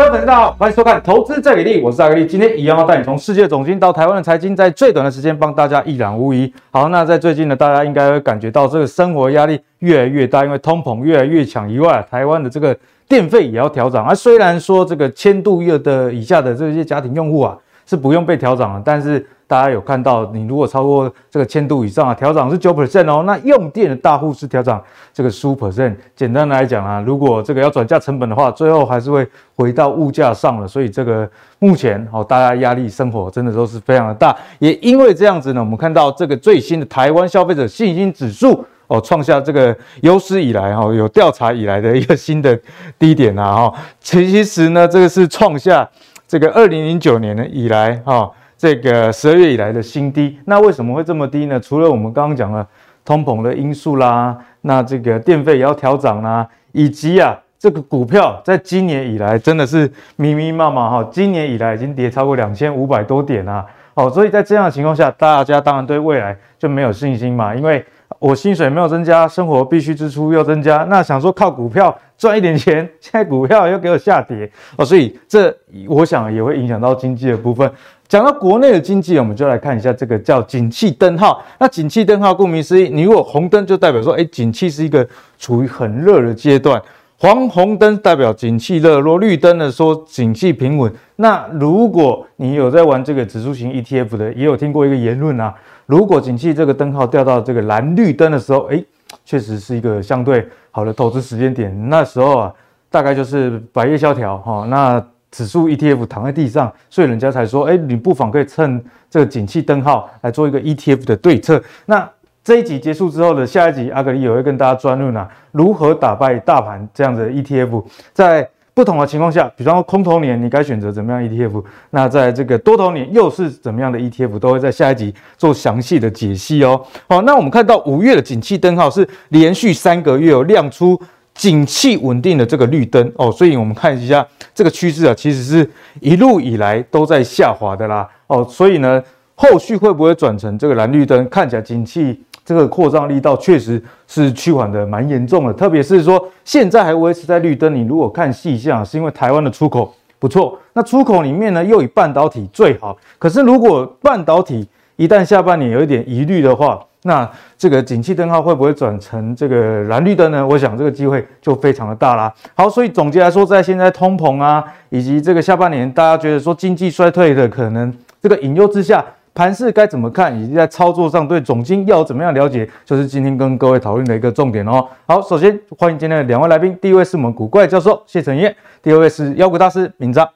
[0.00, 2.24] 各位粉丝大家好，欢迎收看《投资最给力》，我是阿格力。
[2.24, 6.50] 今天一样要带你从世界总经到台湾的财经，在最短的时间帮大家一览无遗。
[6.70, 12.74] 好，那在最近呢，大家应该会感觉到这个生活压力越来越大，因为通膨越来越强以外，台湾的这个
[13.06, 14.06] 电费也要调涨。
[14.06, 17.54] 而虽然说这个千度月的以下的这些家庭用户啊
[17.84, 19.26] 是不用被调涨了，但是。
[19.50, 23.24] 大家有看到，你如果超过这个千度以上啊，调涨是九 percent 哦。
[23.26, 24.80] 那用电的大户是调涨
[25.12, 25.92] 这个十五 percent。
[26.14, 30.68] 简单来讲啊，如果这个要转嫁成本的话，最后还是会回到物价上了。
[30.68, 34.36] 所以这个目前哦，大家压力生活真的都是非常的大。
[34.60, 42.56] 也因为这样子呢，我们看到这个最新的台湾消费者信心指数哦，创下这个有史以来哈有调查以来的一个新的
[43.00, 43.74] 低点啊哈。
[43.98, 45.90] 其实呢，这个是创下
[46.28, 48.30] 这个二零零九年呢以来哈。
[48.60, 51.58] 这个十二月以来的新低，那为什么会这么低呢？
[51.58, 52.66] 除了我们刚刚讲了
[53.06, 67.82] 通膨的因素啦，那这个电费也要调涨啦，以及啊这个股票在今年以来真的是密密麻麻哈，今年以来已经跌超过两千五百多点啦，哦，所以在这样的情况下，大家当然对未来就没有信心嘛，因为
[68.18, 75.56] 我薪水没有增加，生活必须支出又增加，那想说靠股票赚一点钱，现在股票又给我下跌哦，所以这
[75.88, 77.72] 我想也会影响到经济的部分。
[78.10, 81.40] 讲到国内的经济，我们就来看一下这个叫景气灯号。
[81.60, 85.06] 那景气灯号顾名思义，你如果红灯就代表说，哎，景气是一个
[85.38, 86.76] 处于很热的阶段；
[87.16, 90.92] 黄红灯代表景气热，若绿灯呢说景气平稳。
[91.14, 95.54] 那如果你有在玩这个指数型 ETF 的，也有听过一个言论啊，
[95.86, 98.84] 如果景气这个灯号掉到这个蓝绿灯的时候，哎，
[99.24, 101.72] 确实是一个相对好的投资时间点。
[101.88, 102.52] 那时候啊，
[102.90, 104.66] 大概就是百业萧条哈。
[104.68, 105.00] 那
[105.30, 111.62] 指数 ETF 躺在地上，所以人家才说，哎，你不妨可以趁这个景气灯号来做一个 ETF 的对策。
[111.86, 112.08] 那
[112.42, 126.82] 这一集结束之后的下一集，阿格力也会跟大家专论啊，如何打败大盘这样的 ETF，在不同的情况下，比方说空头年你该选择怎么样 ETF，那在这个多头年又是怎么样的 ETF，都会在下一集做详细的解析哦。
[127.08, 131.00] 好，那我们看到五月的景气灯号是连续三个月有亮出。
[131.40, 139.02] 景气稳定的这个绿灯哦，所以我们看一下这个趋势啊，其实是一路以来都在下滑的啦哦，所以呢，
[139.34, 141.26] 后续会不会转成这个蓝绿灯？
[141.30, 157.26] 看起来景气这个扩张力道确实是趋缓的蛮严重的，特别是说现在还维持在绿灯，你如果看细项，是因为台湾的出口不错，那出口里面呢又以半导体最好，可是如果半导体一旦下半年有一点疑虑的话，那
[157.56, 160.46] 这个景气灯号会不会转成这个蓝绿灯呢？
[160.46, 162.30] 我想这个机会就非常的大啦。
[162.54, 167.90] 好，所以总结来说，在现在通膨啊，以及这个下半年大家觉得说经济衰退的可能
[168.20, 169.02] 这个隐忧之下，
[169.32, 174.86] 盘势该怎么看，以及在操作上对总经要怎么样了解，就是今天跟各位讨论的一个重点哦。
[175.06, 180.28] 好，首先欢迎今天的两位来宾，第一位是我们古怪教授谢承彦，第二位是妖股大师明彰。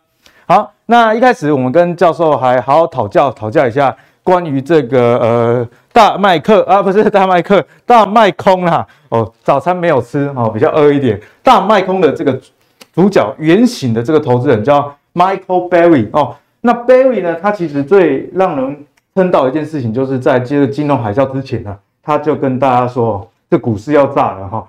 [0.46, 3.94] 好，那一开始我们跟教授还好好讨教讨教一下。
[4.22, 11.20] 关于这个呃大麦克啊，不是大麦克，大麦空啦哦，早餐没有吃哦，比较饿一点。
[11.40, 12.36] 大麦空的这个
[12.92, 18.84] 主角原型的这个投资人叫 Michael Berry 哦，那 Berry 呢，他其实最让人
[19.14, 24.66] 称道一件事情，就是在这个金融海啸之前呢，他就跟大家说，这股市要炸了哈。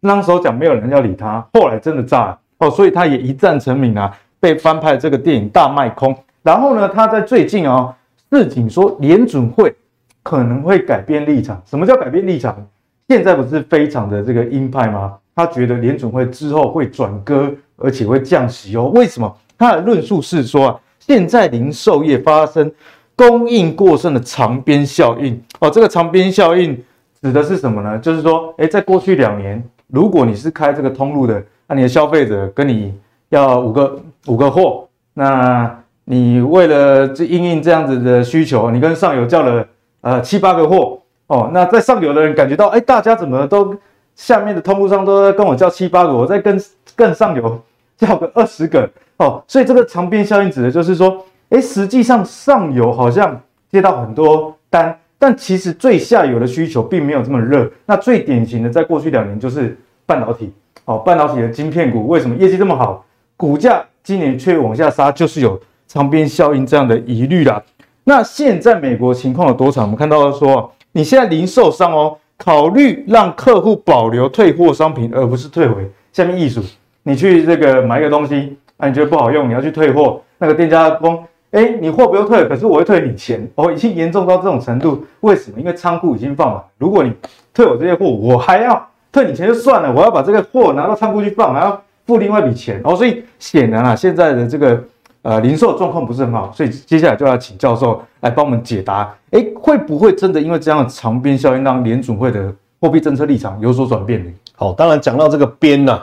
[0.00, 6.14] 那时候讲没有人要理他，后来真的炸了哦，所以他也一战成名啊，被翻拍这个电影大麦空。
[6.42, 7.94] 然后呢，他在最近哦。
[8.28, 9.72] 市井说联准会
[10.26, 11.62] 可能会改变立场。
[11.64, 12.56] 什么叫改变立场？
[13.06, 15.14] 现在不是非常的这个鹰派吗？
[15.36, 18.90] 他觉得联准会之后会转鸽，而且会降息哦。
[18.92, 19.32] 为什么？
[19.56, 22.68] 他的论述是说啊，现在零售业发生
[23.14, 25.70] 供应过剩的长边效应哦。
[25.70, 26.76] 这个长边效应
[27.22, 27.96] 指的是什么呢？
[28.00, 32.92] 就是说，诶，在过去两年，如果你是开这个通路的，那你的消费者跟你
[33.28, 35.78] 要五个五个货，那。
[36.08, 39.66] 你为了这因应这样子的需求，你跟上游叫了
[40.06, 43.76] 呃七八个货哦，那在上游的人感觉到，哎，大家怎么都
[44.14, 46.56] 下面的通路商都在跟我叫七八个，我再跟
[46.94, 47.60] 更上游
[47.98, 57.68] 叫个二十个哦，所以这个长边效应指的就是说，哎，实际上上游好像接到很多单，但其实最下游的需求并没有这么热。
[57.84, 59.76] 那最典型的在过去两年就是
[60.06, 60.52] 半导体
[60.84, 63.04] 哦，半导体的晶片股为什么业绩这么好，
[63.36, 65.60] 股价今年却往下杀，就是有。
[65.88, 67.62] 长边效应这样的疑虑啦，
[68.08, 69.82] 那现在美国情况有多惨？
[69.82, 75.90] 我们看到说，你现在零售商哦，考虑让客户保留退货商品，而不是退回。
[76.12, 76.62] 下面艺术，
[77.02, 83.44] 你去这个买一个东西，啊，你觉得不好用，你要去退货，那个店家说，哎，你货不用退，可是我会退你钱。
[83.56, 85.58] 哦，已经严重到这种程度，为什么？
[85.58, 87.12] 因为仓库已经放满，如果你
[87.52, 94.80] 退我这些货，我还要退你钱就算了，我要把这个货拿到仓库去放，还要付另外一笔钱哦，所以显然啊，现在的这个
[95.26, 104.30] 呃零售状况不是很好，所以接下来就要请教授来帮我们解答，哎，会不会真的因为这样的长鞭效应，让联准会的货币政策立场有所转变呢？
[104.54, 106.00] 好，当然讲到这个边呐，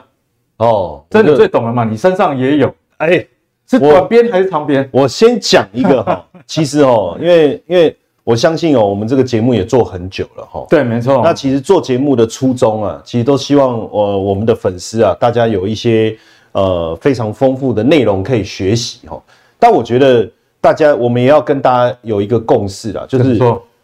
[0.57, 3.25] 哦，这你最懂了嘛，你身上也有，哎，
[3.65, 4.89] 是短边还是长边？
[4.91, 7.95] 我先讲一个哈， 其实哦，因为因为。
[8.25, 10.65] 我相信哦，我们这个节目也做很久了哈。
[10.69, 11.19] 对，没错。
[11.25, 16.17] 那其实做节目的初衷啊，其实都希望呃我们的粉丝啊，大家有一些
[16.53, 19.21] 呃非常丰富的内容可以学习哈。
[19.59, 20.27] 但我觉得
[20.59, 23.37] 大家我们也要跟大家有一个共识啦，就是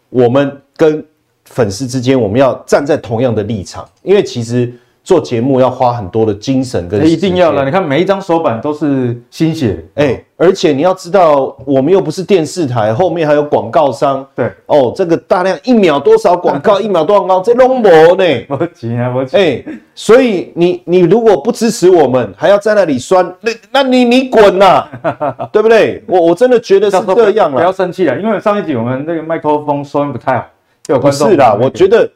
[0.08, 1.04] 我们跟
[1.44, 4.72] 粉丝之间，我们要站在同样的立场，因为其实。
[5.02, 19.64] 做节目要花很多的精神跟一定要了，你看每一张手板都是心血，哎、欸，而且你要知道，我们又不是电视台，后面还有广告商，对，哦，这个大量一秒多少广告， 一秒多少广告，这拢无呢， 我钱啊，我钱，哎，
[19.94, 24.86] 所以你你如果不支持我们，还要在那里酸，那那你你滚呐，
[25.50, 26.04] 对不对？
[26.06, 30.46] 我我真的觉得是这样了，不要生气了，因为上一集我们那个麦克风收音不太好，
[30.88, 32.08] 有不是啦，我觉得。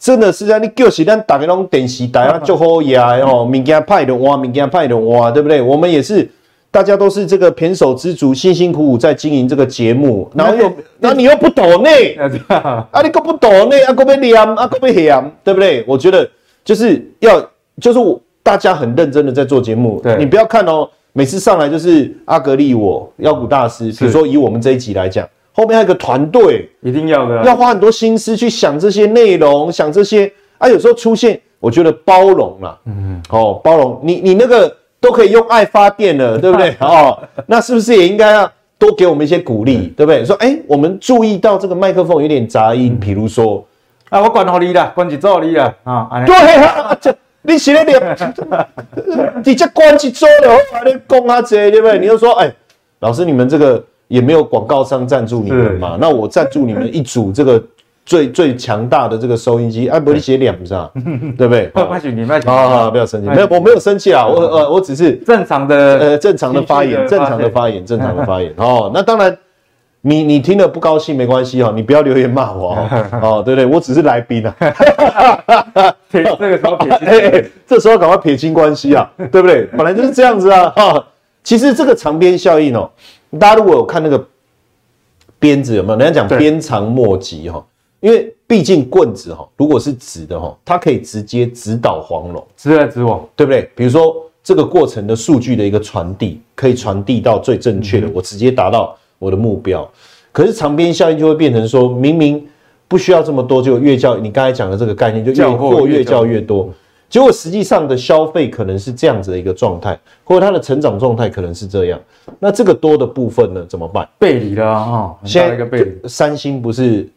[0.00, 5.60] 真的是啊，你就是咱大家拢电视台啊，就好呀哦，物件派的哇，物件派的哇，对不对？
[5.60, 6.26] 我们也是，
[6.70, 11.90] 大家都是这个胼手胝足，辛辛苦苦在经营这个节目，然后又， 然后你又不懂呢，
[12.48, 15.84] 啊，你又不懂呢，啊，搁要念，啊，搁要嫌，对不对？
[15.86, 16.26] 我觉得
[16.64, 17.38] 就是要，
[17.78, 25.28] 就是我大家很认真的在做节目，对，你不要看哦，每次上来就是阿格力我妖股大师，比如说以我们这一集来讲。
[25.60, 30.66] 后面还有个团队，一定要的、啊，要花很多心思去想这些内容，想这些啊。
[30.66, 36.74] 有时候出现，我觉得包容了，嗯，哦，包容你，你那个都可以用爱发电了，对不对？
[36.80, 40.24] 哦，那是不是也应该要多给我们一些鼓励，嗯、对不对？
[40.24, 43.62] 说，哎、欸，我们注意到这个麦克风有点杂音，比如说，
[44.08, 46.08] 啊，我管好你了，关起做你了啊。
[46.24, 46.34] 对
[46.64, 48.00] 啊，这你写的点，
[49.44, 51.98] 你这关起做了，我你讲啊这，对不对？
[51.98, 52.54] 你就说，哎、欸，
[53.00, 53.84] 老师，你们这个。
[54.10, 55.96] 也没有广告商赞助你们嘛？
[56.00, 57.62] 那我赞助你们一组这个
[58.04, 60.90] 最最强大的这个收音机，哎，不是写脸上，
[61.38, 61.68] 对不对？
[61.68, 68.52] 不许你卖，啊，不要生气，没有，我没有生气啊，我呃，我只是正常的呃正常的发言，正常的发言，正常的发言。
[68.58, 69.38] 哦，那当然，
[70.00, 72.76] 你你听了不高兴没关系哈，你不要留言骂我
[73.22, 73.64] 哦，对不对？
[73.64, 74.56] 我只是来宾啊，
[76.10, 79.66] 这个时候撇清，这时候赶快撇清关系啊，对不对？
[79.76, 81.06] 本来就是这样子啊，哈，
[81.44, 82.90] 其实这个长鞭效应哦。
[83.38, 84.26] 大家如果有看那个
[85.38, 85.98] 鞭子有没有？
[85.98, 87.64] 人家讲鞭长莫及哈，
[88.00, 93.70] 因为毕竟棍子哈，如果是直的哈，它可以直接直捣黄龙，直来直往，对不对？
[93.74, 99.88] 比如说这个过程的数据的一个传递，可以传递到最正确的，我直接达到我的目标。
[100.32, 102.46] 可是长鞭效应就会变成说，明明
[102.88, 106.68] 不需要这么多，就越叫你刚才讲的这个概念，就越过越叫越多。
[107.10, 112.00] 结果实际上的消费可能是这样子的一个状态，或者它的成长状态可能是这样。
[112.38, 114.08] 那这个多的部分呢，怎么办？
[114.16, 115.16] 背离了啊！
[115.24, 116.08] 现在一个背离。
[116.08, 117.10] 三星不是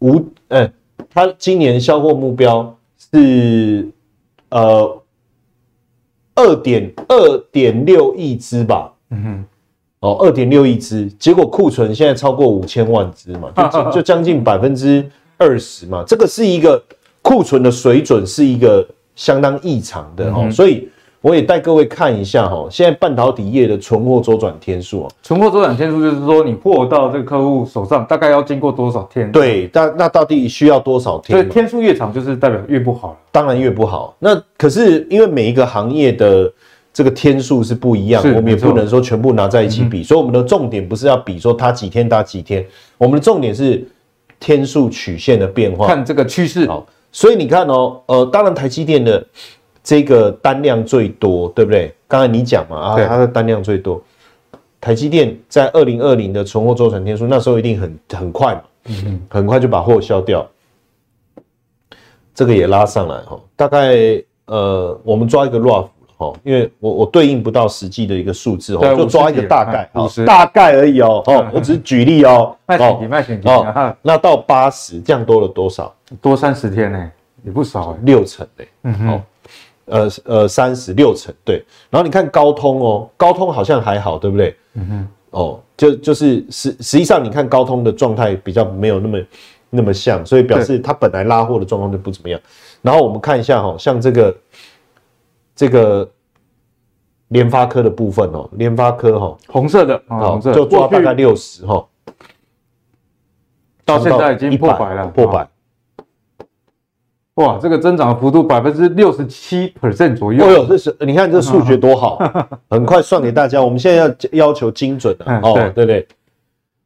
[0.00, 0.68] 五，嗯，
[1.14, 2.76] 它今年销货目标
[3.12, 3.88] 是
[4.48, 5.02] 呃
[6.34, 8.92] 二点二点六亿只吧？
[9.10, 9.44] 嗯哼，
[10.00, 16.82] 哦，二点六亿只，结果库存现在超过五千万只嘛，就 就将近百分之二十嘛，这个是一个。
[17.28, 20.88] 库存的水准是一个相当异常的哈，所以
[21.20, 29.30] 我也带各位看一下哈，现在半导体业的存货周转天数啊，存货周转天数就是说你货到这个客户手上大概要经过多少天？
[29.30, 31.38] 对，那那到底需要多少天？
[31.38, 34.16] 所以天数越长就是代表越不好，当然越不好。
[34.18, 36.50] 那可是因为每一个行业的
[36.94, 42.64] 这个天数是不一样，我们也不能说全部拿在一起比，所以我们的重点不是要比说它几天打几天，
[42.96, 43.86] 我们的重点是
[44.40, 46.66] 天数曲线的变化，看这个趋势。
[47.10, 49.24] 所以你看哦，呃，当然台积电的
[49.82, 51.94] 这个单量最多，对不对？
[52.06, 54.02] 刚才你讲嘛，啊，它的单量最多。
[54.80, 58.62] 台积电在二零二零的存货周转天数，那时候一定很很快嘛，
[59.28, 60.46] 很快就把货销掉。
[62.32, 65.88] 这个也拉上来哈，大概呃，我们抓一个 rough
[66.18, 69.88] 哈，因为我我对应不到实际的一个数字哦，就抓一个大概，
[70.26, 75.94] 大概而已哦，哦， 我只是举例哦， 卖选题，卖选题哦，那到八十，这样多了多少？
[76.20, 77.10] 多三十天呢，
[77.44, 78.68] 也不少，六成嘞。
[78.82, 79.22] 嗯哼，
[79.84, 81.64] 呃呃，三十六成对。
[81.88, 84.56] 然后你看高通哦，高通好像还好，对不对？
[84.74, 89.18] 嗯哼，哦，就就是实实际上你看高通的状态比较没有那么
[89.70, 92.40] 那么像，所以表示它本来拉货的状况就不怎么样。
[92.82, 94.34] 然后我们看一下哈，像这个
[95.58, 96.08] 这个
[97.28, 101.84] 联发科的部分哦，联发科哈，红色的，红色就抓大概六十哈，
[103.84, 105.48] 到现在已经破百了，破百。
[107.34, 110.44] 哇，这个增长的幅度百分之六十七 percent 左右。
[110.44, 112.20] 哦呦，这是你看这数学多好，
[112.70, 113.60] 很快算给大家。
[113.60, 116.06] 我们现在要要求精准的哦，对不对？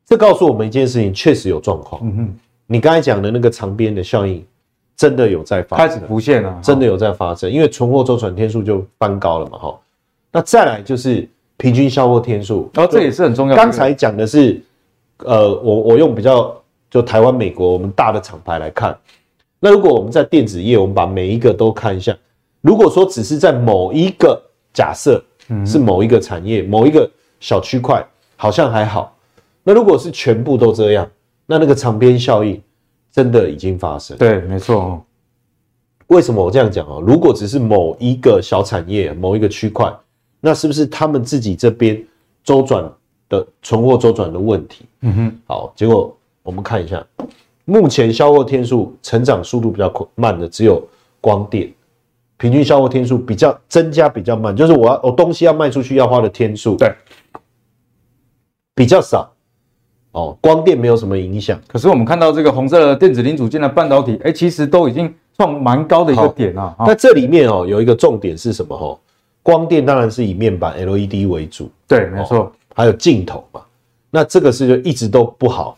[0.07, 2.01] 这告诉我们一件事情，确实有状况。
[2.03, 4.43] 嗯哼，你刚才讲的那个长边的效应，
[4.97, 9.79] 真的有在发生，开始浮现了，真的有在发生，因为存货周转天数就翻高了嘛，哈。
[10.31, 13.57] 那再来就是平均销货天数，然后这也是很重要。
[13.57, 14.61] 刚才讲的是，
[15.19, 16.55] 呃，我我用比较
[16.91, 18.97] 就台湾、美国我们大的厂牌来看，
[19.61, 22.17] 那如果我们在电子业，我们把每一个都看一下，
[22.61, 24.41] 如果说只是在某一个
[24.73, 25.23] 假设
[25.67, 27.09] 是某一个产业、某一个
[27.41, 28.05] 小区块，
[28.37, 29.15] 好像还好。
[29.63, 31.09] 那如果是全部都这样，
[31.47, 32.61] 那那个长边效应
[33.13, 34.17] 真的已经发生。
[34.17, 35.05] 对，没错。
[36.09, 36.99] 为什么我这样讲啊？
[37.07, 39.91] 如果只是某一个小产业、某一个区块，
[40.41, 42.03] 那是不是他们自己这边
[42.43, 42.85] 周转
[43.29, 44.85] 的存货周转的问题？
[45.03, 47.03] 嗯哼，好，结果我们看一下，
[47.65, 50.83] 目前销货天数成长速度比较慢的只有
[51.21, 51.73] 光电，
[52.37, 56.95] 平均销货天数比较增加比较慢，就是我要我东西要卖出去要花的天数，对，
[58.75, 59.33] 比较少。
[60.13, 66.75] 哦，光电没有什么影响，可是我们看到这个红色的电子零组件的半导体，哎，其实都已经创蛮高的一个点了。
[66.81, 68.77] 那这里面哦，有一个重点是什么？
[68.77, 68.99] 哈。
[69.45, 73.61] 光电当然是以面板 LED 为主，对，没错，还有镜头嘛。
[74.09, 75.77] 那这个是就一直都不好，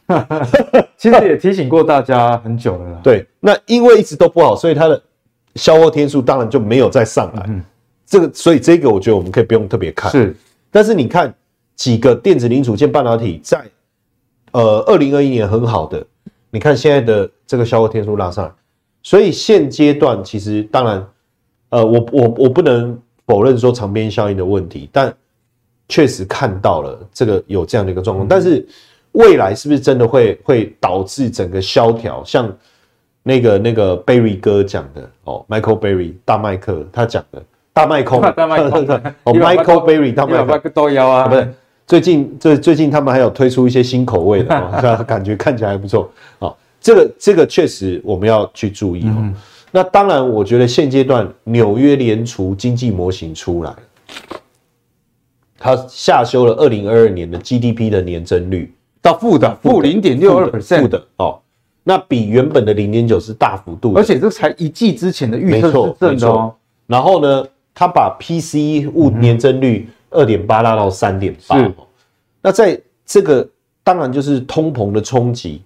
[0.98, 3.00] 其实也提醒过大家很久了啦。
[3.02, 5.00] 对，那因为一直都不好，所以它的
[5.54, 7.44] 消耗天数当然就没有再上来。
[7.48, 7.62] 嗯，
[8.04, 10.10] 这个，所以这个我觉得我们可以不用特别看。
[10.10, 10.36] 是，
[10.70, 11.32] 但是你看
[11.74, 13.64] 几个电子零组件半导体在
[14.54, 16.04] 呃二零二一年很好的，
[16.50, 18.52] 你看现在的这个销售天数拉上来，
[19.04, 21.06] 所以现阶段其实当然，
[21.68, 22.98] 呃，我我我不能。
[23.26, 25.10] 否认说长边效应的问题，但
[25.88, 28.28] 确实看到了这个有这样的一个状况。
[28.28, 28.62] 但是
[29.12, 32.22] 未来是不是真的会会导致整个萧条？
[32.22, 32.54] 像
[33.22, 37.42] 那个那个 Berry 哥讲的哦，Michael Berry 大麦克他讲的
[37.72, 38.86] 大麦空，大麦空
[39.22, 41.54] 哦，Michael Berry 大麦克 都要啊，不是
[41.86, 46.10] 最近最最近他们还有推出一些新口味的 哦，感觉看起来还不错。
[46.38, 46.56] 哦。
[46.80, 49.32] 这个这个确实我们要去注意哦。
[49.70, 53.78] 那当然，我觉得现阶段纽约联储经济模型出来了，
[55.58, 58.72] 它下修了二零二二年的 GDP 的年增率。
[59.00, 61.40] 到负的负零点六二 percent 负的哦，
[61.82, 66.54] 那比原本的零点九是大幅度，而且这才一季之前的预测是正的哦。
[66.86, 71.72] 然后呢，它把 PCE 物年增率二点八拉到三点八，
[72.40, 73.46] 那在这个
[73.82, 75.62] 当然就是通膨的冲击，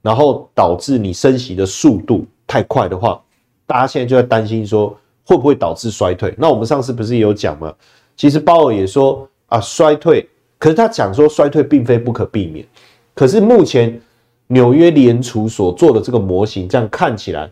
[0.00, 3.20] 然后导致你升息的速度太快的话。
[3.66, 6.34] 大家现在就在担心说会不会导致衰退？
[6.38, 7.74] 那我们上次不是也有讲吗？
[8.16, 10.26] 其实鲍尔也说啊，衰退，
[10.58, 12.66] 可是他讲说衰退并非不可避免。
[13.14, 14.00] 可是目前
[14.46, 17.50] 纽约联储所做的这个模型，这样看起来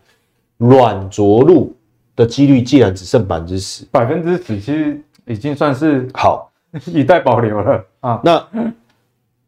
[0.57, 1.75] 软着陆
[2.15, 6.51] 的几率竟然只剩百分之十，百分之十其实已经算是好，
[6.87, 8.21] 以待保留了啊。
[8.25, 8.43] 那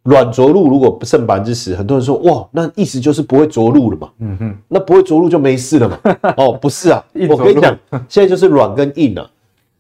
[0.05, 4.09] 软着陆如果不剩百分之十，很多人说哇，那意思就是不会着陆了嘛。
[4.21, 5.99] 嗯哼，那不会着陆就没事了嘛。
[6.37, 7.77] 哦，不是啊，我跟你讲，
[8.09, 9.29] 现在就是软跟硬啊。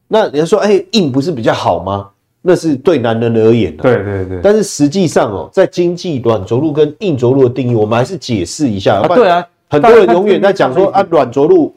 [0.06, 2.08] 那人家说，哎，硬不是比较好吗？
[2.42, 3.82] 那是对男人而言的。
[3.82, 4.40] 对对对。
[4.42, 9.00] 但是实际上哦，在经济软着陆跟硬着陆的定义，我们还是解释一下。
[9.00, 11.74] 啊，对啊，很多人永远在讲说啊，软着陆，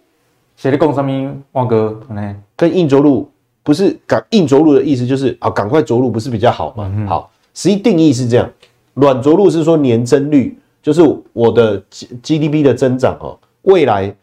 [0.57, 1.33] 谁在讲什么？
[1.53, 2.35] 旺哥，呢？
[2.57, 3.30] 跟硬着陆
[3.63, 7.05] 不是赶硬着陆的意思，就是啊，赶快着陆不是比较好吗？
[7.07, 7.31] 好。
[7.53, 8.49] 实际定义是这样，
[8.93, 11.01] 软着陆是说年增率，就是
[11.33, 11.77] 我的
[12.23, 14.15] GDP 的增长哦，未来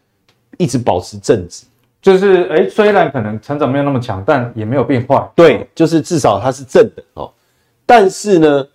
[0.57, 1.63] 一直保持正值，
[2.01, 5.29] 就是哎，虽然可能成长没有那么强，但也没有变坏。
[5.35, 7.31] 对，就是至少它是正的哦。
[7.85, 8.67] 但是呢，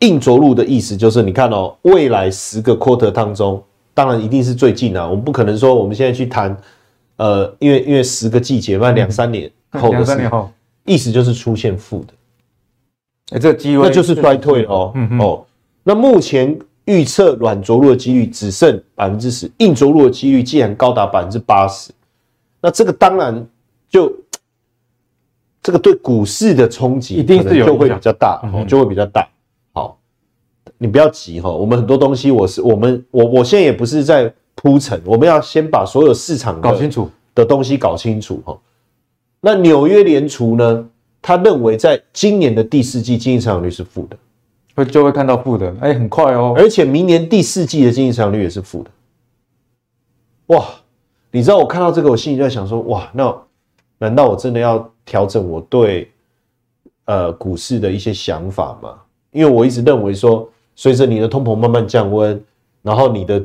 [0.00, 3.62] 硬着陆的意思就是你看哦，未来十个 quarter 当中，
[3.94, 6.54] 当然一定是最近啊，我们不可能说我们现在去谈，
[7.16, 10.50] 呃，因为因为十个季节，那两三年后的，两三年后，
[10.84, 12.14] 意思就是出现负的。
[13.36, 14.92] 哎，这个机会那就是衰退哦。
[14.94, 15.44] 嗯哦，
[15.82, 21.90] 那目前预测软着陆的几率只剩百分之十，硬着陆的几率竟然高达百分之八十。
[22.60, 23.46] 那这个当然
[23.88, 24.12] 就
[25.62, 29.28] 这个对股市的冲击一定是就会比较大哦，就会比较大。
[29.72, 29.98] 好，
[30.78, 38.58] 你不要急哈，我们很多东西我是我们我我现在也不是在铺陈，我们要先把所有市场搞清楚的东西搞清楚哈。
[39.40, 40.88] 那纽约联储呢？
[41.22, 44.16] 他认为，在今年的第四季经济成长率是负的，
[44.76, 46.54] 会就会看到负的，哎，很快哦。
[46.56, 48.90] 而且明年第四季的经济成长率也是负的。
[50.46, 50.64] 哇，
[51.32, 53.36] 你知道我看到这个，我心里就在想说，哇，那
[53.98, 56.08] 难道我真的要调整我对
[57.06, 58.94] 呃股市的一些想法吗？
[59.32, 62.40] 因为我一直认为说，随着你的通膨慢慢降温，
[62.82, 63.44] 然后你的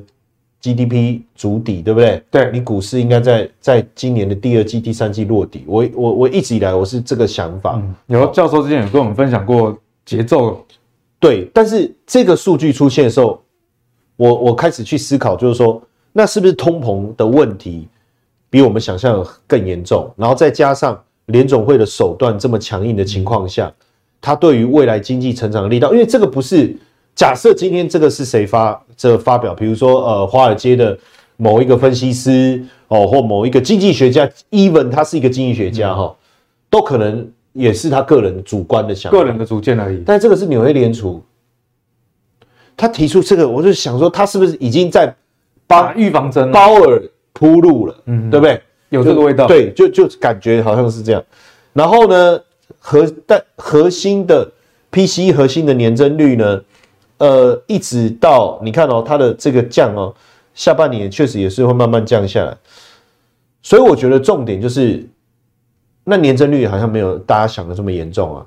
[0.62, 2.24] GDP 足底，对不对？
[2.30, 5.64] 对，你股市应该在在今年的第二季、第三季落底。
[5.66, 7.82] 我我我一直以来我是这个想法。
[7.82, 9.76] 嗯，有教授之前有跟我们分享过
[10.06, 10.64] 节奏，
[11.20, 13.42] 对，但是这个数据出现的时候，
[14.18, 15.82] 我我开始去思考，就是说，
[16.14, 17.88] 那是不是通膨的问题
[18.50, 20.14] 比我们想象更严重？
[20.16, 23.74] 然后再加上联总会的手段这么强硬的情况下，
[24.22, 26.78] 它对于未来经济成长的力道，因为这个不是。
[27.16, 29.54] 假设今天这个是谁发这个发表？
[29.54, 30.98] 比如说，呃，华尔街的
[31.38, 36.16] 某一个分析师哦，或某一个经济学家，even 他是一个经济学家哈，
[36.70, 40.02] 都可能也是他个人主观的想法，个人的主见而已。
[40.06, 41.22] 但这个是纽约联储，
[42.76, 45.14] 他提出这个，我就想说，他是不是已经在
[45.68, 47.02] 帮预防针鲍尔
[47.34, 47.96] 铺路了？
[48.06, 48.62] 嗯，对不对？
[48.90, 51.24] 有这个味道，对，就就感觉好像是这样。
[51.74, 52.40] 然后呢，
[52.80, 54.50] 核但核心的
[54.92, 56.62] PCE 核心的年增率呢？
[57.22, 60.12] 呃，一直到你看哦，它的这个降哦，
[60.56, 62.58] 下半年确实也是会慢慢降下来，
[63.62, 65.08] 所以我觉得重点就是，
[66.04, 68.44] 那年增率好像没有大家想的这么严重啊。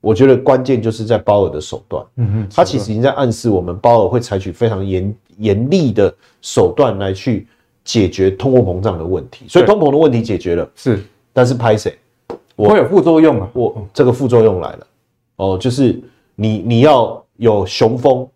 [0.00, 7.46] 我觉得关键就是在鲍尔的手段，嗯嗯，他其实已经在暗示我们，鲍尔会采取非常严严厉的手段来去
[7.84, 9.44] 解决通货膨胀的问题。
[9.46, 10.98] 所以通膨的问题解决了，是，
[11.34, 11.94] 但是拍谁？
[12.56, 14.86] 会有副作用啊，我这个副作用来了，
[15.36, 16.00] 哦，就是
[16.36, 17.22] 你你要。
[17.40, 18.28] 有雄风，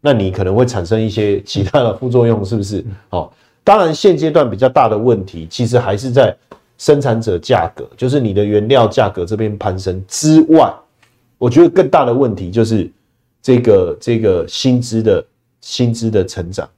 [0.00, 2.84] 那你可能会产生一些其他的副作用，是不是？
[3.08, 6.36] 好，当然现阶段比较大的问题，其实还是在
[6.76, 10.68] 生产者价格，就是你的原料价格这边攀升之外，
[11.38, 12.90] 我觉得更大的问题就是
[13.40, 15.24] 这个这个薪资的
[15.60, 16.68] 薪资的成长，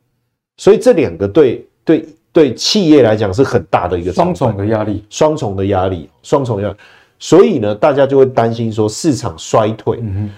[0.59, 6.75] 所以这两个对对对企业来讲是很大的一个双重的压力，双重的压力，双重压力，
[7.19, 10.29] 所以呢，大家就会担心说市场衰退，嗯哼，哦。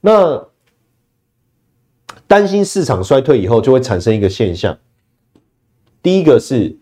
[0.00, 0.46] 那
[2.26, 4.76] 担心市场衰退以后，就会产生一个现象。
[6.02, 6.74] 第一个是，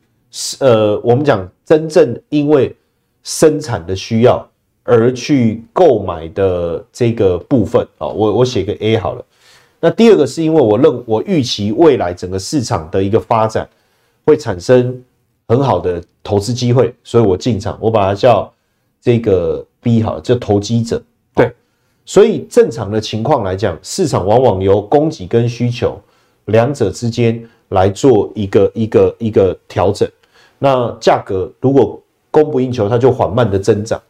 [0.60, 2.76] 呃，我们讲真正因为
[3.22, 4.48] 生产的需要
[4.84, 9.24] 而去购买的这个部分啊，我我写个 A 好了。
[9.80, 13.68] 那第二个是因为我认我预期未来整个市场的一个发展
[14.24, 15.02] 会产生
[15.46, 18.52] 很好的投资机会，所以我进场，我把它叫
[19.00, 21.02] 这个 B 好了，叫投机者。
[22.08, 26.00] 所以正常的情况来讲，市场往往由供给跟需求
[26.46, 30.08] 两者之间来做一个一个一个调整。
[30.58, 34.00] 那价格如果供不应求，它就缓慢的增长。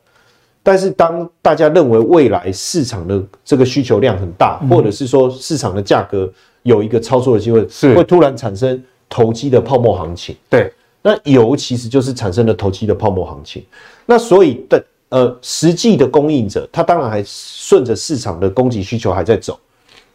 [0.62, 6.32] 但是当大家认为未来市场的这个需求量很大，或者是说市场的价格
[6.62, 10.36] 有一个操作的机会，是会突然产生投机的泡沫行情。
[10.48, 13.64] 对，那油其实就是产生了投机的泡沫行情。
[14.06, 14.80] 那所以的。
[15.10, 19.58] 呃，实际的供应者，他当然还顺着市场的供给需求还在走，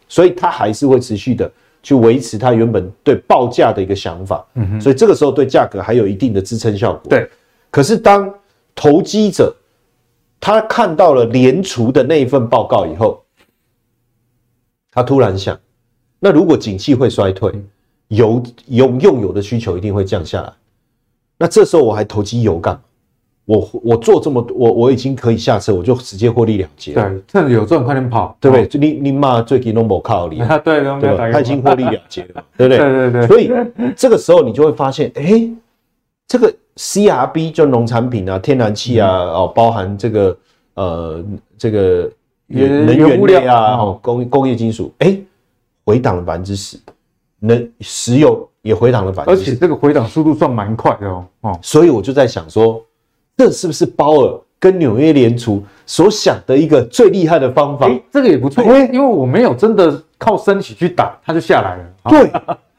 [0.08, 1.50] 所以他还是会持续的
[1.82, 4.46] 去维持他原本对报价的一个想法。
[4.54, 7.02] 嗯哼，所以这个时候对价格还有一定的支撑效果。
[7.10, 7.28] 对，
[7.72, 8.32] 可是当
[8.72, 9.52] 投机者
[10.38, 13.20] 他看到了联储的那一份报告以后，
[14.92, 15.58] 他突然想，
[16.20, 17.52] 那如果景气会衰退，
[18.08, 20.52] 油油用油的需求一定会降下来，
[21.36, 22.80] 那这时候我还投机油干嘛？
[23.46, 26.94] 我我做这么多，我我已经可以下车，我就直接获利了结。
[26.94, 28.66] 对，趁着有赚快点跑，对不对？
[28.66, 32.78] 就你你妈最近都没靠你，对对对，他已经获利了结了， 对不对？
[32.78, 33.26] 对对对。
[33.26, 33.50] 所以
[33.94, 35.46] 这个时候你就会发现，哎，
[36.26, 40.38] 这个 CRB 就农产品啊、天然气啊，哦，包含这个
[40.74, 41.22] 呃
[41.58, 42.10] 这个
[42.46, 45.18] 能源类啊、哦工工业金属，哎，
[45.84, 46.78] 回档了百分之十，
[47.40, 51.26] 能石油也回档了百分之十，而且这个回档速度算蛮快的哦。
[51.42, 52.82] 哦，所以我就在想说。
[53.36, 57.86] 这是不是鲍尔跟纽约联储所想的一个最厉害的方法？
[57.86, 61.84] 哎，这个也不错，因为我没有真的靠升息去打，它就下来了。
[62.10, 62.30] 对，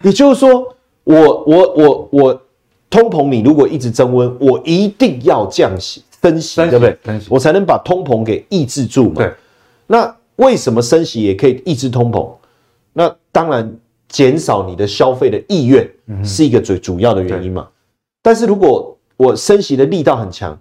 [0.01, 0.65] 也就是说，
[1.03, 2.41] 我我我我
[2.89, 6.97] 通膨，你如果一直增温，我一定要降息升息，对不对？
[7.29, 9.15] 我才能把通膨给抑制住嘛。
[9.17, 9.31] 对。
[9.87, 12.27] 那为什么升息也可以抑制通膨？
[12.93, 13.71] 那当然，
[14.07, 15.87] 减少你的消费的意愿
[16.23, 17.67] 是一个最主要的原因嘛。
[18.23, 20.57] 但是如果我升息的力道很强，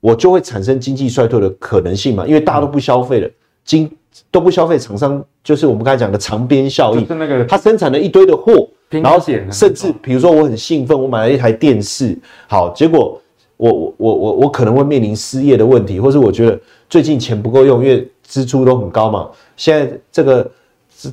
[0.00, 2.26] 我就会产生经济衰退的可能性嘛？
[2.26, 3.30] 因为大家都不消费了，
[3.64, 3.90] 经
[4.30, 9.20] 都不消费，厂商就是我们刚才讲的长边效应，就是那个他生产了一堆的货，然后
[9.52, 12.18] 甚至比如说我很兴奋，我买了一台电视，
[12.48, 13.20] 好，结果
[13.58, 19.28] 我我我我我可能会面临失业的问题，或是我觉得最近钱不够用，因为支出都很高嘛。
[19.56, 20.50] 现在这个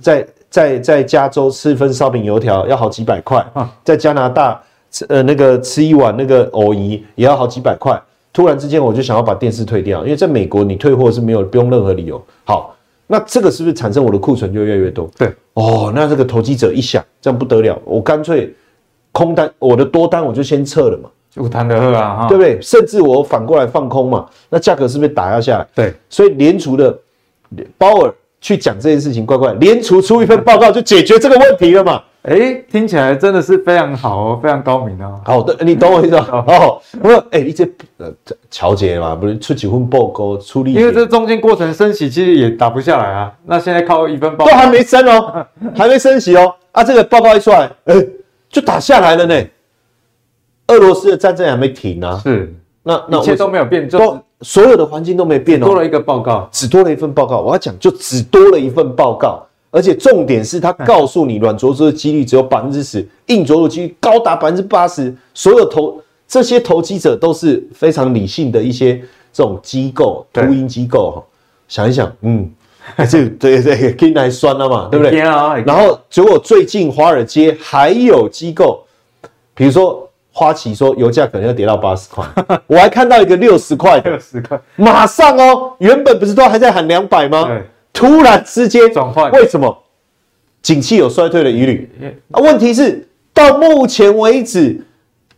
[0.02, 3.46] 在在在加州吃一份烧饼油条要好几百块，
[3.84, 4.62] 在加拿大。
[5.10, 12.22] 呃，那个吃一碗那个藕姨也要好几百块，突然之间我就想要把电视退掉，因为在美国你退货是没有不用任何理由。
[12.46, 12.76] 好，
[13.08, 15.10] 那这个是不是产生我的库存就越来越多？
[15.18, 18.54] 对，哦，那这个投机者一想，这样不得了，我干脆
[19.12, 22.58] 空单，我的多单我就先撤了嘛，就谈得喝啊，对不对？
[22.62, 25.68] 甚至我反过来放空嘛，那价格是不是打压下来？
[25.76, 26.98] 对，所以联储的
[27.78, 32.02] 鲍尔去讲这件事情，乖乖，联储出一份报告就解决这个问题了嘛。
[32.28, 35.22] 哎，听起来真的是非常好哦，非常高明哦。
[35.24, 36.26] 好的，你懂我意思吗？
[36.48, 37.64] 哦，我说，哎，你这
[37.98, 38.12] 呃
[38.50, 43.32] 调节嘛，不是出几份报告出力，因为这中间过程升息其实也打不下来啊。
[43.46, 46.52] 那现在靠一份报告都还没 升哦，还没升息哦。
[46.72, 47.96] 啊，这个报告一出来，哎，
[48.50, 49.36] 就打下来了呢。
[50.70, 52.20] 俄罗斯的战争还没停啊。
[52.24, 57.42] 是，那那一切都没有变，就所有的环境都没变哦，多了一个报告，只多了一份报告。
[57.42, 59.46] 我要讲，就只多了一份报告。
[59.76, 65.14] 而且重点是他告诉你，软着陆的几率只有百分之十，硬着陆的几率高达百分之八十。
[65.34, 68.96] 所有投这些投机者都是非常理性的一些
[69.34, 71.24] 这种机构、秃鹰机构哈。
[71.68, 72.50] 想一想，嗯，
[73.10, 75.20] 这对对，可以来酸了嘛， 对不对？
[75.20, 78.82] 然后结果最近华尔街还有机构，
[79.54, 82.26] 比如说花旗说油价可能要跌到八十块，
[82.68, 87.50] 我还看到一个六十块的， 六十块，马上哦，原本不是都还在喊两百吗？
[87.96, 89.76] 突然之间转换，为什么？
[90.62, 91.90] 景气有衰退的疑虑。
[92.32, 94.86] 啊，问题是到目前为止，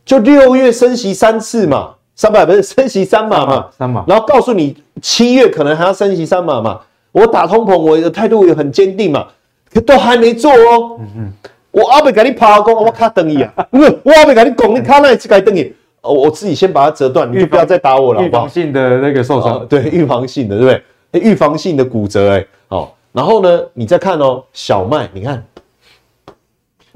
[0.03, 4.03] 就六月升息三次嘛，三百不是升息三码嘛，三码。
[4.07, 6.81] 然后告诉你七月可能还要升息三码嘛。
[7.11, 9.27] 我打通膨，我的态度也很坚定嘛，
[9.71, 10.97] 可都还没做哦。
[10.99, 11.33] 嗯嗯。
[11.71, 13.53] 我阿伯给你爬工，我卡等你啊。
[14.03, 15.73] 我阿伯给你拱，你卡那一次该等你。
[16.01, 18.43] 哦，我自己先把它折断，你就不要再打我了，好不好？
[18.43, 20.81] 预防性的那个受伤，对，预防性的，对不对？
[21.13, 25.43] 预防性的骨折，哎，好，然后呢，你再看哦，小麦，你看，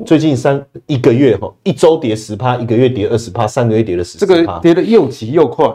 [0.06, 5.66] 最近三一个月哈，一周跌十趴，一个月跌二十趴，三个月跌了十，这个跌得又急又快，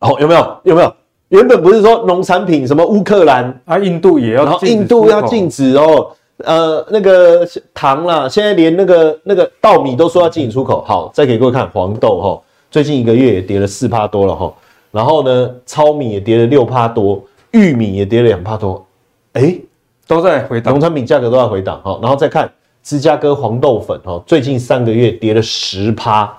[0.00, 0.56] 哦，有没有？
[0.64, 0.92] 有没有？
[1.28, 10.84] 原本不是说农产品什么乌克兰啊，印度也要，然后印度要禁止哦，呃，那个糖啦，现在连那个那个稻米都说要禁止出口。
[10.86, 14.54] 好，再给各位看黄豆哈，最近一个月也跌了四趴多了哈，
[14.92, 17.20] 然后呢，糙米也跌了六趴多。
[17.56, 18.86] 玉米也跌了两帕多，
[19.32, 19.64] 哎、欸，
[20.06, 21.98] 都在回档，农产品价格都在回档哈。
[22.02, 26.32] 然后再看芝加哥黄豆粉哈，最近三个月跌了十趴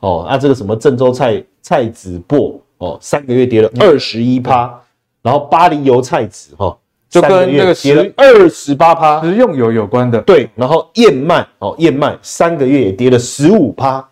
[0.00, 0.22] 哦。
[0.22, 4.80] 啊，这个什么郑州菜菜籽粕哦，三个月跌了二十一趴。
[5.22, 6.76] 然后巴黎油菜籽哈，
[7.08, 10.20] 就跟那个跌了二十八趴，食用油有关的。
[10.22, 14.08] 对，然后燕麦哦，燕麦三个月也跌了十五趴。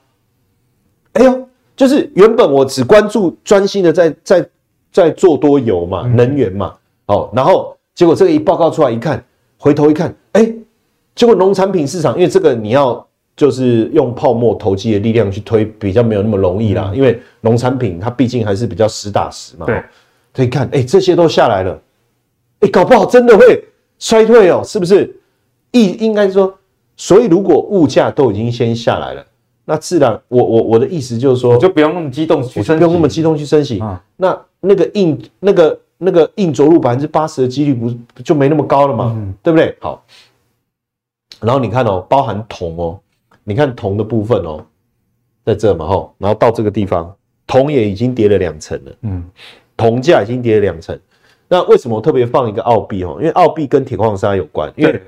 [1.15, 4.49] 哎呦，就是原本我只关注专心的在在。
[4.95, 6.73] 在做多油嘛，能源嘛，
[7.07, 9.23] 哦，然后结果这个一报告出来一看，
[9.59, 10.55] 回头一看，哎，
[11.17, 13.05] 结果农产品市场，因为这个你要
[13.35, 19.83] 就是用泡沫投机的力量去推，比较没有那么容易啦，因为农产品它毕竟还是比较实打实嘛，对，
[20.33, 21.77] 所以看，哎，这些都下来了，
[22.61, 23.65] 哎，搞不好真的会
[23.99, 25.21] 衰退哦，是不是？
[25.73, 26.57] 一应该说，
[26.97, 29.27] 所以如果物价都已经先下来了。
[29.67, 33.81] 那自然，我我我的意思就是说，就不用那么激动去升息，不用那么激动去升息。
[33.81, 39.15] 啊、那那个硬那个那个硬着陆百分之八十的几率不就没那么高了嘛？
[39.17, 39.75] 嗯、对不对？
[39.81, 40.05] 好，
[41.41, 43.01] 然后你看哦，包含铜哦，
[43.43, 44.63] 你看铜的部分哦，
[45.47, 47.11] 在这嘛吼，然后到这个地方，
[47.47, 48.93] 铜也已经跌了两层了。
[49.01, 49.25] 嗯，
[49.79, 50.99] 铜价已经跌了两层。
[51.49, 53.17] 那为什么我特别放一个澳币哦？
[53.19, 55.03] 因为澳币跟铁矿砂有关，因为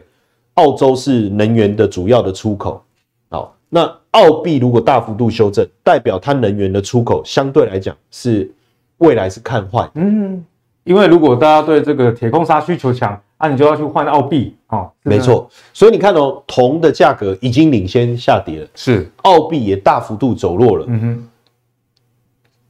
[0.55, 2.83] 澳洲是能源的主要的出口。
[3.29, 3.95] 好，那。
[4.17, 8.51] 澳币如果大幅度修正，代表它能源的出口相对来讲是
[8.97, 9.87] 未来是看坏。
[9.95, 10.43] 嗯，
[10.85, 14.91] 因为如果大家对这个铁矿砂需求强，那、啊、你就要去换澳币啊。
[15.03, 20.87] 没错，所以你看哦，铜的价格已经领先下跌了，是澳币也大幅度走弱了。
[20.89, 21.29] 嗯哼，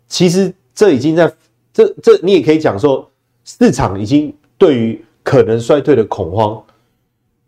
[0.09, 1.33] 其实这已经在
[1.73, 3.09] 这这你也可以讲说，
[3.45, 6.61] 市场已经对于可能衰退的恐慌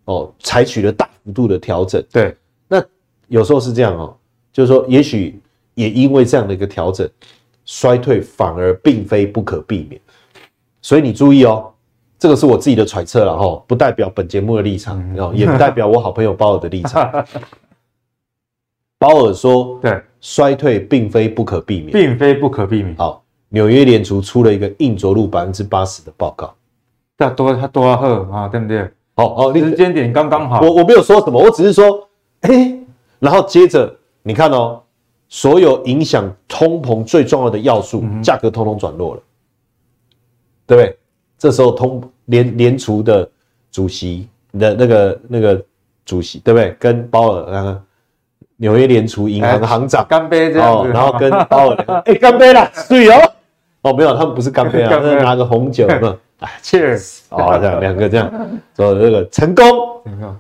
[0.04, 2.00] 哦，采取了大幅度的调整。
[2.12, 2.36] 对。
[3.28, 4.16] 有时候是这样哦，
[4.52, 5.40] 就是说，也许
[5.74, 7.08] 也因为这样的一个调整，
[7.64, 10.00] 衰退反而并非不可避免。
[10.80, 11.72] 所以你注意哦，
[12.18, 17.26] 这个是我自己的揣测了哈，不代表本节目的立场，然后，也不代表我好朋友鲍尔的立场。
[18.98, 22.96] 鲍尔说，对，衰退并非不可避免，并非不可避免。
[22.96, 26.54] 好，纽约联储出了一个硬着陆百分之八十的报告，
[27.18, 28.90] 那多他多好啊，对不对？
[29.14, 30.60] 好好，时间点刚刚好。
[30.62, 32.08] 我我没有说什么，我只是说，
[32.40, 32.77] 哎。
[33.18, 34.80] 然后接着你看哦，
[35.28, 39.22] 所有影响通膨最重要的要素，价格通通转弱了，
[40.66, 40.98] 对不对？
[41.38, 43.28] 这时候通联联储的
[43.70, 44.28] 主席
[44.58, 45.62] 的那个那个
[46.04, 46.74] 主席，对不对？
[46.78, 47.80] 跟鲍尔啊，
[48.56, 50.04] 纽约联储银行行长。
[50.08, 51.76] 干杯这样子，然后跟鲍尔
[52.06, 53.32] 哎干杯了，水哦
[53.82, 58.30] 哦没有，他们不是干杯啊，是拿个红酒嘛， 哎 cheers 哦这样两个这样
[58.76, 59.64] 说这个成功。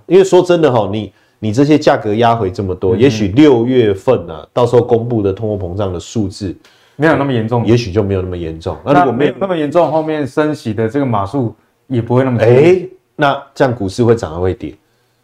[0.06, 6.56] 因为说真的哈，你你这些价格压回这么多，也许六月份啊，到时候公布的通货膨胀的数字
[6.96, 8.76] 没有那么严重，也许就没有那么严重。
[8.84, 11.54] 那如果没有那么严重，后面升息的这个码数
[11.86, 12.80] 也不会那么哎，
[13.16, 14.74] 那这样股市会涨还会跌？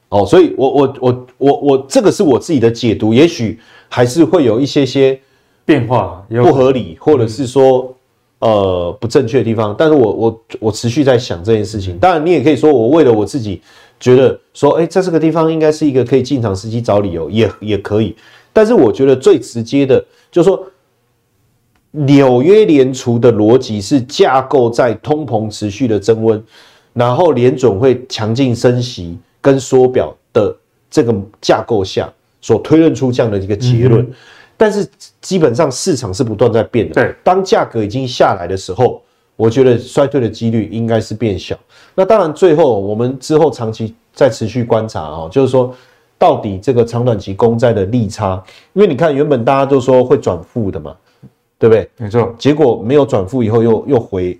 [0.09, 5.19] 哦，所以我我我我我这个是我自己的解读，也许还是会有一些些
[5.65, 7.95] 变化，不合理，或者是说。
[8.41, 11.97] 呃，不正确的地方，但是我我我持续在想这件事情。
[11.97, 13.63] 当然，你也可以说我为了我自己
[14.01, 18.15] 觉得说，哎，在这个地方应该是一个可以进场时机找理由，也也可以。
[18.53, 20.67] 但是我觉得最直接的，就是说
[21.91, 26.43] 纽约联储的逻辑是架构在通膨持续的增温，
[26.93, 30.55] 然后联准会强劲升息跟缩表的
[30.91, 34.03] 这个架构下所推论出这样的一个结论。
[34.03, 34.13] 嗯
[34.57, 34.89] 但是
[35.21, 36.95] 基本上市场是不断在变的。
[36.95, 39.03] 对，当价格已经下来的时候，
[39.37, 41.57] 我觉得衰退的几率应该是变小。
[41.95, 45.75] 那当然，最后我们之后长期再持续观察哦，就是说
[46.19, 48.43] 到底这个长短期公债的利差，
[48.73, 50.97] 因为你看原本大家都说会转负的嘛，
[51.59, 51.91] 对不对？
[51.97, 52.35] 没错。
[52.39, 54.39] 结果没有转负以后又又回，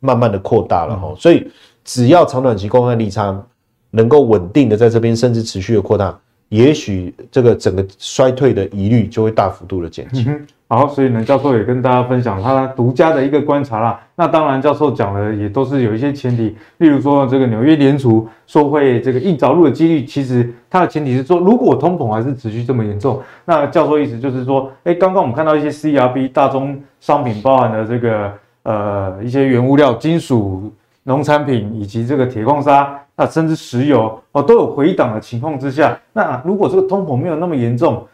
[0.00, 1.14] 慢慢的扩大了哈。
[1.18, 1.50] 所以
[1.84, 3.42] 只要长短期公债利差
[3.90, 6.18] 能够稳定的在这边，甚至持续的扩大。
[6.52, 10.38] 也许这个整个衰退的疑虑就会大幅度的减轻。
[10.68, 13.98] 好，所以呢，教授也跟大家分享他独家的一个观察啦。
[14.16, 28.32] 那当然，教授讲的也都是有一些前提，例如说这个纽约联储说会这个硬着陆的几率，其实它的前提是说，如果通膨还是持续这么严重，那教授意思就是说，哎，刚刚我们看到一些 CRB 大宗商品包含的这个
[28.64, 30.70] 呃一些原物料、金属、
[31.04, 32.98] 农产品以及这个铁矿砂。
[33.26, 38.06] 甚至石油哦都有回档的情况之下，那如果这个通膨没有那么严重，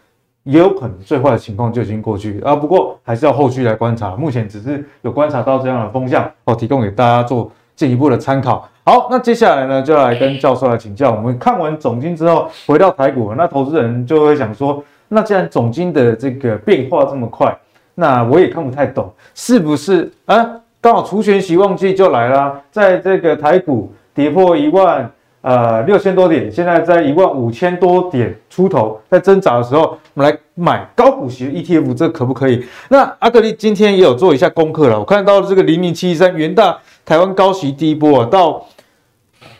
[0.44, 2.56] 也有可能最坏的情况就已经过去啊。
[2.56, 8.66] 不过还是要后续来观察，目前只是有观察到这样的风向哦，提供给大家做进一步的参考。
[8.84, 11.10] 好，那接下来呢，就来跟教授来请教。
[11.10, 17.54] 我们看完总经之后，回到台股，那投资人就会想说，那既然总经的这个变化这么快，
[17.94, 20.60] 那我也看不太懂，是不是啊？
[20.80, 23.92] 刚好除权息旺季就来了，在这个台股。
[24.18, 25.08] 跌破一万
[25.42, 32.64] 呃六千多点，现在在一万五千多点出头，在挣扎的时候，我们来买高股息的 ETF，这可不可以？
[32.88, 36.76] 那阿格力今天也有做一下功课了，我看到了这个零零七一三元大
[37.06, 38.66] 台湾高息第一波啊，到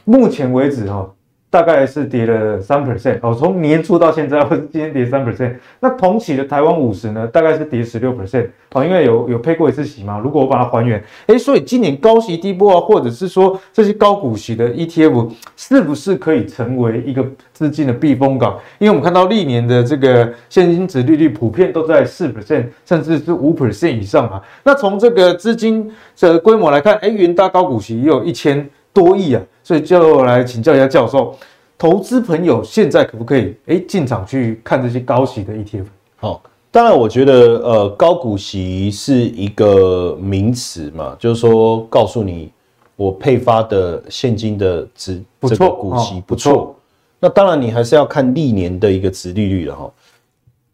[0.05, 1.09] 目前为止哈。
[1.51, 5.55] 大概是跌了三 percent 哦，从年初到现在，或是今天跌三 percent。
[5.81, 10.19] 那同期的台湾五十呢，大概是跌十六 percent 哦，因为有有配过一次息嘛。
[10.19, 18.59] 如果我把它还原，诶，所以今年高息低波啊，或者是说这些高股息的 ETF，是不是可以成为一个资金的避风港？
[18.79, 24.43] 因为我们看到历年的这个现金值利率普遍都在四 percent，甚至是五 percent 以上啊。
[24.65, 29.43] 那从这个资金的规模来看，诶，元大高股息也有一千多亿啊。
[29.63, 31.37] 所以就来请教一下教授，
[31.77, 35.85] 投资朋友现在可不可以哎进场去看这些高息的 ETF？
[36.17, 42.51] 好，当然我觉得呃高股息是一个名词嘛，就是说告诉你
[42.97, 46.75] 我配发的现金的值不错，股息不错。
[47.21, 49.93] 那当然你还是要看历年的一个值利率了哈。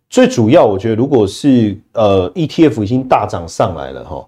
[0.08, 4.24] 最主要我觉得如果是呃 ETF 已经大涨上来了哈，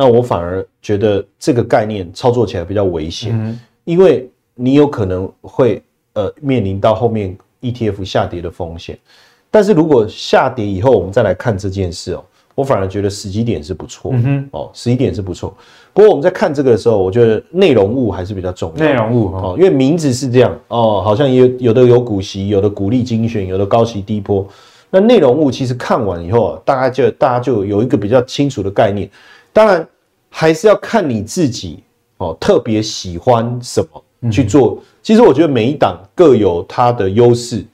[0.00, 3.32] 那我反而觉得这个概念操作起来比较危险。
[3.34, 5.82] 嗯因为你有可能会
[6.14, 8.96] 呃面临到后面 ETF 下跌的风险，
[9.50, 15.54] 但是如果下跌以后我们再来看这件事哦，我反而觉得时机点是不错，嗯哼，哦，时机点是不错。
[15.92, 24.46] 不过我们在看这个的时候，我觉得内容物还是比较重要，内容物哦，因为名字是这样哦，好像有有的有股息，有的股利精选，有的高息低波。
[24.88, 29.10] 那内容物其实看完以后啊，大家就大家就有一个比较清楚的概念。
[29.52, 29.86] 当然
[30.28, 31.82] 还是要看你自己。
[32.22, 34.78] 哦，特别喜欢什么去做？
[35.02, 37.64] 其实我觉得每一档各有它的优势。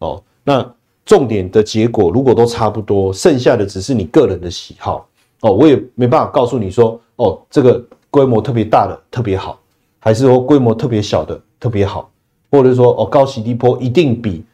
[0.00, 0.70] 哦，那
[1.06, 5.08] 重点的结果如果都差不多，剩下的只是你个人的喜好。
[5.40, 9.58] 哦，我也没办法告诉你说，哦，这个规模特别大的特别好，
[9.98, 12.10] 还是说规模特别小的特别好，
[12.50, 14.44] 或者说哦，高息低波一定比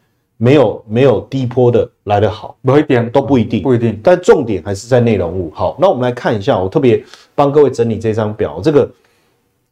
[0.43, 3.97] 没有没有低波的来得好，不一定，都不一定，不一定。
[4.03, 5.49] 但重点还是在内容物。
[5.55, 7.01] 好，那我们来看一下，我特别
[7.33, 8.89] 帮各位整理这张表，这个。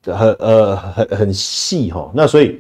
[0.04, 2.60] 很呃很很细哈，那所以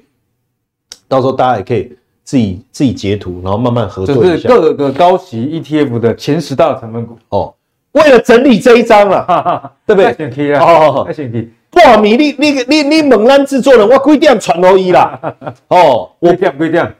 [1.07, 1.91] 到时候大家也可以
[2.23, 4.47] 自己自己截图，然后慢慢合作一下。
[4.47, 7.51] 这是各个高息 ETF 的前十大成分股哦。
[7.93, 10.13] 为了整理这一张啊， 对不对？
[10.13, 11.49] 太神了，好好好，太神奇。
[11.83, 15.19] 哇，你你你你你猛然制作人，我几点传而已啦？
[15.69, 16.95] 哦，几点几点？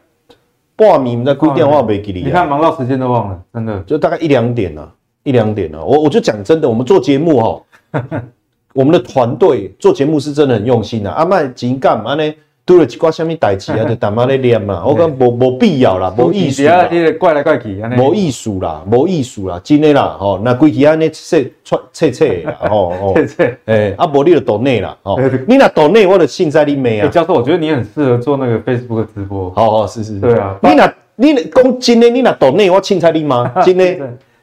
[0.82, 1.70] 半暝在几点？
[1.70, 2.24] 我没给你。
[2.24, 4.92] 你看忙到时间都忘了，真的就大概一两点了，
[5.24, 5.86] 一两点了。
[5.86, 7.62] 我我就讲真的，我们做节目哈。
[8.74, 12.24] 我们的团队做节目是真的很用心的，阿麦紧干嘛呢？
[12.66, 14.84] 拄了一寡什么代志 啊，就淡薄咧念嘛。
[14.86, 16.88] 我讲无无必要啦， 无意思啦，
[17.20, 27.08] 怪来怪去，无意思啦，无意思啦，真的啦，吼，那规矩安尼说说切切啦，吼吼，切切，诶，啊，无你就抖内啦，吼，你若抖内，我就信在你妹啊。
[27.10, 29.50] 教授，我觉得你很适合做那个 Facebook 直播。
[29.52, 33.84] 好好，是是，对啊，你若你讲真的，你若抖内，我凊彩你妈，真的，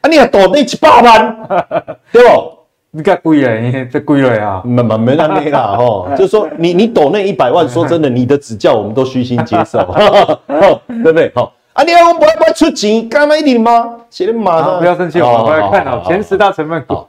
[0.01, 1.37] 啊，你若抖内一百万，
[2.11, 2.58] 对不？
[2.91, 9.77] 你较贵嘞，这贵了呀，没没没那没啦吼， 就是说你你抖那一百万，说真的，你的指教我们都虚心接受，
[10.47, 11.31] 对不对？
[11.35, 13.95] 好啊，你要不要不要出钱，干嘛一点吗？
[14.09, 17.05] 写的马上不要生气，我们来看好前十大成分股。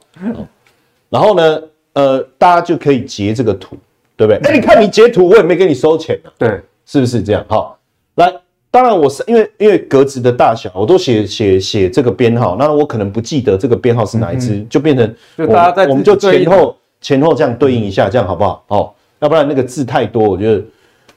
[1.09, 1.61] 然后呢，
[1.93, 3.75] 呃，大家就可以截这个图，
[4.15, 4.39] 对不对？
[4.43, 7.43] 那你看你截图，我也没给你收钱对，是不是这样？
[7.49, 7.77] 好，
[8.15, 8.31] 来。
[8.73, 18.63] 当然，我是因为因为格子的大小，我都写写写这个编号，那我可能不记得这个编号是哪一支，嗯、就变成就大家在我们就前后前后这样对应一下，这样好不好？
[18.69, 20.63] 哦，要不然那个字太多，我觉得。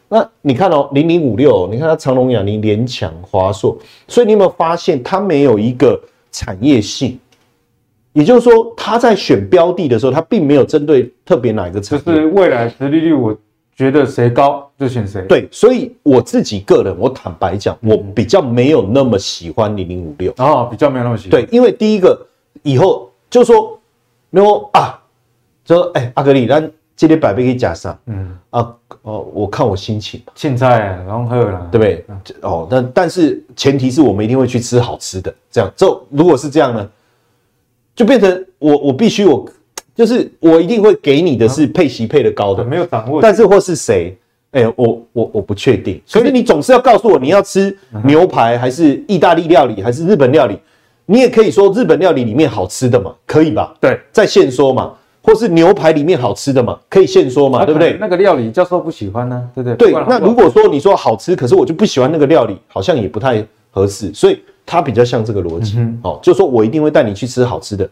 [0.09, 6.01] 那你看哦，零零五六，你看它长隆、亚泥、联强、华硕，所以你有没有发现它没有一个
[6.33, 7.19] 产业性？
[8.13, 13.37] 也就是说，它在选标的的时候，它并没有针对特别哪一个产业，就是未来殖利率我。
[13.77, 15.27] 觉得谁高就选谁。
[15.29, 21.31] 对，所以我自己个人，我坦白讲，我比较没有那么喜欢零零五六啊，比较没有那么喜欢。
[21.31, 22.27] 对，因为第一个
[22.63, 23.79] 以后就是说，
[24.31, 25.01] 然后啊，
[25.65, 32.41] 就说哎，阿格里，咱今天百倍可以加上，嗯啊哦，我看我心情，现在然后喝了，对不对？
[32.43, 35.69] 哦，但但是前提是我们一定会去吃好吃的，这样。
[35.77, 36.89] 就如果是这样呢，
[37.97, 39.45] 就变成我我必须我。
[39.95, 43.23] 就是我一定会给你的是配息配的高的，啊、没有掌握。
[43.23, 44.17] 但是或是谁，
[44.51, 46.01] 哎、欸，我我我不确定。
[46.05, 50.59] 所以你总是要告诉我你要吃牛排还是意大利料理还是日本料理，
[51.07, 53.75] 你也可以说日本料理里面好吃的嘛，可以吧？
[53.81, 57.97] 对，在现说嘛，或是牛排里面好吃的嘛，可以现说嘛，啊、对不对？
[58.01, 59.93] 那个料理教授不喜欢呢、啊，对不对？
[59.93, 64.13] 对，那如果说你说好吃，可是我就不喜欢那个料理，好像也不太合适。
[64.13, 67.89] 所以它比较像这个逻辑，嗯、哦，就是说我一定会带你去吃好吃的，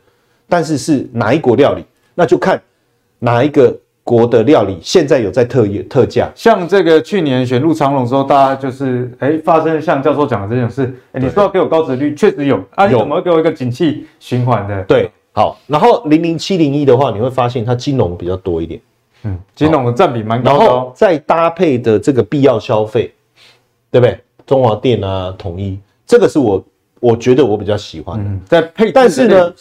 [0.49, 1.85] 但是是哪一国料理？
[2.15, 2.61] 那就看
[3.19, 14.83] 哪一个国的料理现在有在特特价，像这个去年选入长隆之后，大家就是哎发生像教授讲的这种事，哎你说要给我高殖率，确实有啊，你怎么会给我一个景气循环的？
[14.85, 18.81] 对，好，然后零零七零一的话，你会发现它金融比较多一点，
[19.23, 23.13] 嗯，金融的占比蛮高，然后再搭配的这个必要消费，
[23.91, 24.19] 对不对？
[24.45, 26.63] 中华电啊，统一，这个是我。
[27.03, 29.53] 我觉得我比较喜欢，嗯，在配，但是呢，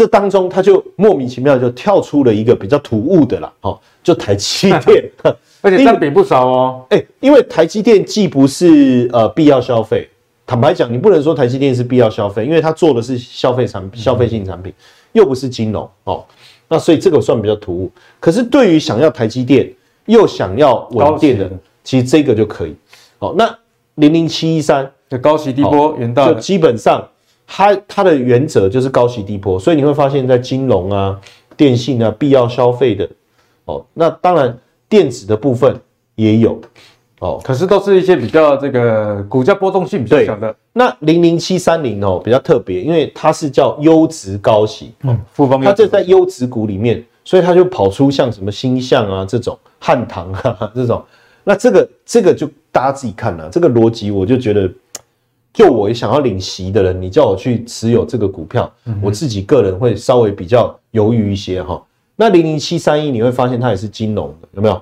[0.00, 5.04] 这当中它就莫名其妙就跳出了一个比较突兀的啦，哦，就台积电，
[5.60, 10.08] 而且占比不少哦，哎，因为台积电既不是呃必要消费，
[10.46, 14.72] 坦白讲，你不能说台积电是必要消费，因为它做的是消费产消费性产品，
[15.12, 16.24] 又不是金融哦，
[16.66, 17.92] 那所以这个算比较突兀。
[18.18, 19.70] 可是对于想要台积电
[20.06, 21.50] 又想要稳定的，
[21.84, 22.74] 其实这个就可以。
[23.18, 23.54] 好，那
[23.96, 24.90] 零零七一三。
[25.10, 27.04] 就高息低波，元大就基本上
[27.52, 31.20] 它它的原则就是高息低波，所以你会发现在金融啊、
[31.56, 33.06] 电信啊、必要消费的
[33.64, 34.56] 哦，那当然
[34.88, 35.74] 电子的部分
[36.14, 36.60] 也有
[37.18, 40.54] 哦，可是都是一些比较这个股价波动性比较小的。
[40.72, 51.04] 那零零七三零哦比较特别，因为它是叫优质高息，嗯，富邦它这在优质股里面，所以它就跑出像什么星象啊这种汉唐啊这种，
[51.42, 54.70] 那这个这个就大家自己看了、啊，这个逻辑我就觉得。
[55.52, 61.82] 就我想要领息的人，你叫我去持有这个股票，嗯、我自己个人会稍微比较犹豫一些哈。
[62.16, 64.80] 那零零七三一你会发现它也是金融的，有没有？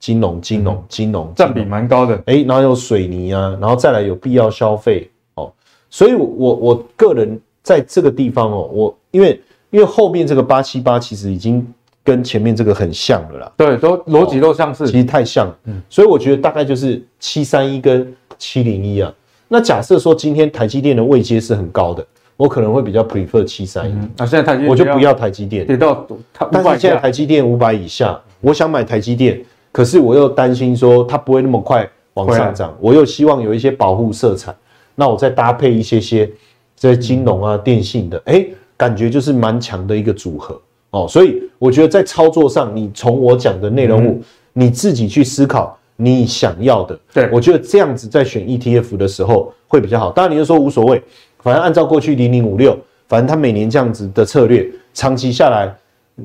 [0.00, 2.14] 金融、金融、金融占比蛮高的。
[2.24, 5.52] 哎、欸，然后有水泥啊，然后再来有必要消费哦。
[5.90, 11.70] 所以我，我我个人在这个地方哦，我因为因为后面这个八七八其实已经
[12.02, 13.52] 跟前面这个很像了啦。
[13.58, 15.58] 对，都逻辑都相似、哦，其实太像了。
[15.64, 19.12] 嗯，所以我觉得大概就是七三一跟七零一啊。
[19.52, 23.94] 那假设说今天台积电的位阶是很高的，我可能会比较 prefer 七三一。
[24.16, 26.06] 那现在台积电我就不要台积电，跌到
[26.52, 29.42] 但是现在台积电五百以下，我想买台积电，
[29.72, 31.84] 可是我又担心说它不会那么快
[32.14, 34.54] 往上涨，我又希望有一些保护色彩，
[34.94, 36.30] 那我再搭配一些些
[36.76, 38.46] 这些金融啊、电信的，哎，
[38.76, 41.08] 感觉就是蛮强的一个组合哦。
[41.08, 44.22] 所以我觉得在操作上，你从我讲的内容物，
[44.52, 45.76] 你自己去思考。
[46.02, 50.10] 你想要的，对，我觉得这样子在选 ETF 的时候会比较好。
[50.10, 51.02] 当然，你就说无所谓，
[51.42, 52.74] 反正按照过去零零五六，
[53.06, 55.76] 反正他每年这样子的策略，长期下来，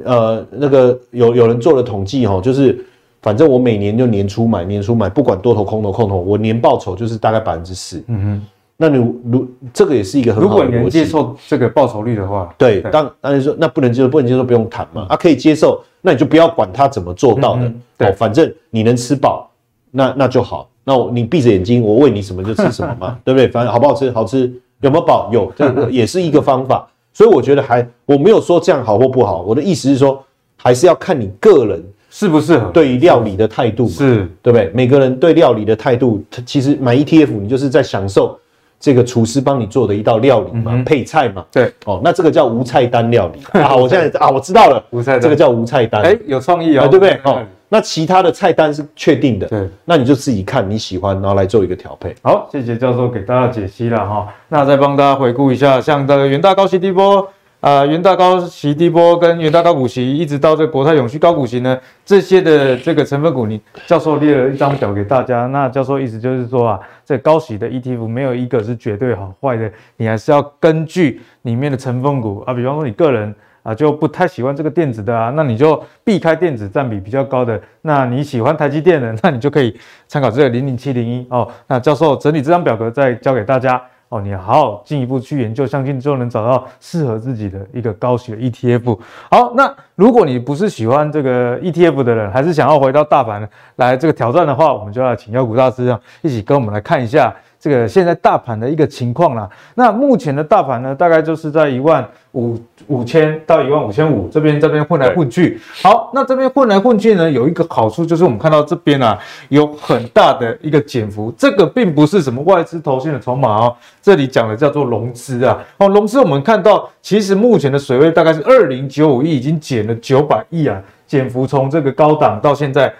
[0.05, 2.86] 呃，那个有有人做了统计哈，就是
[3.21, 8.01] 反正我每年就年初买，年初买，不管多头空头空头，我年报酬就是大概百分之四。
[8.07, 8.41] 嗯哼，
[8.78, 8.95] 那你
[9.30, 15.01] 如这个也是一个很好的，如果你能接受这个报酬率的话，对，对当当然说那不能接受，不能接受不用谈嘛。
[15.01, 19.51] 嗯、啊，可以接受，那你就不要管他怎么做到的，对，反正你能吃饱。
[19.96, 20.70] 那那就好。
[20.84, 23.48] 那我你闭着眼睛，我喂你什么就吃什么嘛， 对不对？
[23.48, 25.30] 反正好不好吃，好吃，有没有饱？
[25.34, 26.88] 有，这个也是一个方法。
[27.12, 30.24] 所以我觉得还我没有说这样好或不好，我的意思是说，
[30.58, 34.70] 还是要看你个人适不适合对于料理的态度，是对不对？
[34.76, 38.38] 每个人对料理的态度，他其实买 ETF，你就是在享受
[38.80, 41.43] 这个厨师帮你做的一道料理嘛，嗯、配菜嘛。
[41.52, 43.76] 对，哦，那这个叫无菜单料理啊。
[43.76, 46.04] 我现在啊，我知道了， 无菜单这个叫无菜单。
[46.04, 47.20] 哎，有创意哦，对不对？
[47.24, 47.41] 哦。
[47.68, 52.16] 那其他的菜单是确定的，对，那你就自己看你喜欢，然后来做一个调配。
[52.22, 54.28] 好，谢谢教授给大家解析了哈。
[54.49, 57.28] 那再帮大家回顾一下，像这个元大高息低波
[57.61, 65.47] 啊，元大高息低波跟元大高股息，一直到这个国泰永续高股息呢，这些的这个成分股，你教授列了一张表给大家。
[65.47, 73.34] 那教授意思就是说啊，这高息的 ETF 没有一个是绝对好坏的，你还是要根据里面的成分股啊，比方说你个人。
[73.66, 77.59] 啊，就不太喜欢这个电子的啊，那你就避开电子占比比较高的。
[77.82, 79.76] 那你喜欢台积电的， 那你就可以
[80.07, 81.47] 参考这个零零七零一哦。
[81.66, 88.99] 那教授整理这张表格再交给大家哦，你好好进一步去研究，相信就能找到适合自己的一个高息的 ETF。
[89.32, 97.36] 好，那如果你不是喜欢这个 ETF 的人，还是想要回到大盘来这个挑战的话，我们就要请妖股大师啊一起跟我们来看一下。
[97.60, 102.56] 这个现在大盘的一个情况啦，那目前的大盘呢，大概就是在一万五
[102.88, 105.60] 五千到一万五千五这边这边混来混去。
[105.82, 109.18] 好，那这边混来混去呢，有一个好处就是我们看到这边啊
[109.49, 115.58] 有很大的一个减幅，这个并不是什么外资投信的筹码哦，这里讲的叫做融资啊。
[115.78, 122.93] 哦，融资我们看到其实目前的水位大概是二零九五亿，已经减了九百亿啊，减幅从这个高档到现在。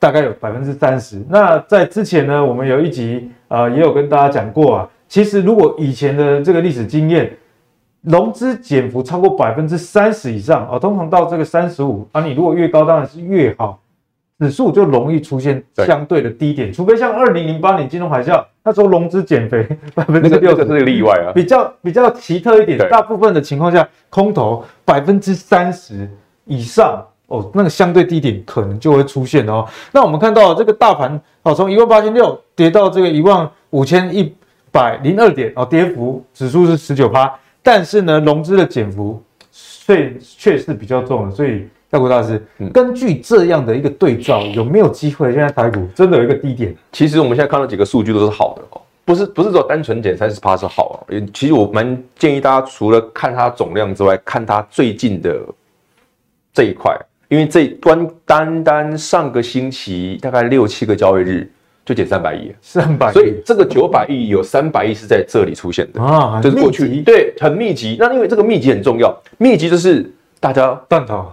[0.00, 1.20] 大概有百分之三十。
[1.28, 4.88] 那在之前呢，我们有一集啊、呃，也有跟大家讲过啊。
[5.08, 7.36] 其实如果以前的这个历史经验，
[8.02, 13.80] 融资减幅超过百分之三十以上啊、哦，通常到这个三十五啊，你如果越高当然是越好，
[14.38, 16.72] 指数就容易出现相对的低点。
[16.72, 22.78] 除非像二零零八年金融海啸，那时候融资减肥 百分之六十是例外啊，比较比较奇特一点。
[22.88, 26.08] 大部分的情况下，空头百分之三十
[26.44, 27.04] 以上。
[27.28, 29.66] 哦，那个相对低点可能就会出现哦。
[29.92, 34.34] 那我们看到这个大盘哦，从一万八千六跌到这个一万五千一
[34.72, 41.34] 百零二点哦，跌幅指数是十九趴，但是呢，融资的减幅却却是比较重的。
[41.34, 46.74] 所以，大股大师，嗯、根据这样的一个对照，有没有机会现在台股真的有一个低点？
[46.92, 50.96] 其实我们现在看到几个数据都是好的哦，不是不是说单纯减三十趴是好啊。
[51.34, 55.38] 其实我蛮建议大家除了看它总量之外，看它最近的
[56.54, 56.98] 这一块。
[57.28, 61.50] 因为这端单单上个星期大概六七个交易日
[61.84, 67.96] 就减三百亿，三百亿，所以这个九百亿有三百亿是在这里出现的啊，就是过去对很密集。
[67.98, 70.10] 那因为这个密集很重要，密集就是
[70.40, 71.30] 大家断头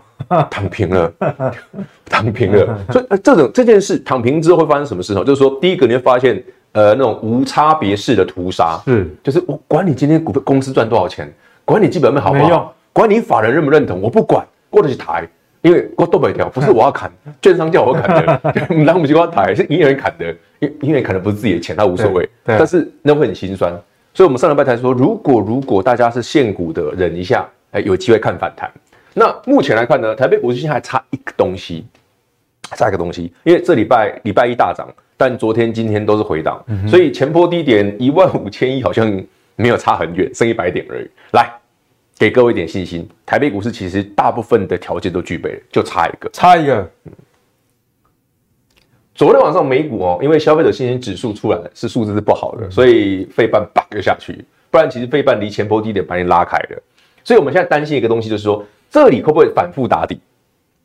[0.50, 1.14] 躺平了，
[2.10, 2.80] 躺平了。
[2.92, 5.24] 所以这种这件事躺平之后会发生什么事呢？
[5.24, 6.42] 就是说，第一个你会发现，
[6.72, 11.34] 呃，那种无差别式的屠杀，是就是我管你今天股票公司赚多少钱，
[11.64, 15.28] 管你基本面好不好，管你法人认不认同，我不管，过得去台。
[15.66, 17.12] 因为我都没掉，不是我要砍，
[17.42, 18.42] 券商叫我砍的，
[18.86, 23.74] 然后我们就要抬，是营业员砍的，因因为砍的不是自己的钱，他无所谓，但是那会很心酸，
[24.14, 28.70] 所以我们上礼拜才说，如果如果大家是现股的，忍一下，哎，有机会看反弹。
[29.16, 31.84] 那目前来看呢，台北股市现在还差一个东西，
[32.76, 34.88] 差一个东西，因为这礼拜礼拜一大涨，
[35.18, 39.12] 但昨天今天都是回档，所以前波低点一万五千一好像
[39.56, 41.10] 没有差很远，剩一百点而已。
[41.32, 41.52] 来。
[42.18, 46.90] 给各位一点信心，台北股市其实大部分的条件都具备了，就差一个，差一个。
[47.04, 47.12] 嗯，
[49.14, 56.82] 昨天晚上美股哦，因为消费者信心指数出来是数字是不好的，所以费半叭就下去，不然其实费半离前波低点把你拉开了。
[57.22, 60.18] 所以我们现在担心一个东西，就是说这里会不会反复打底？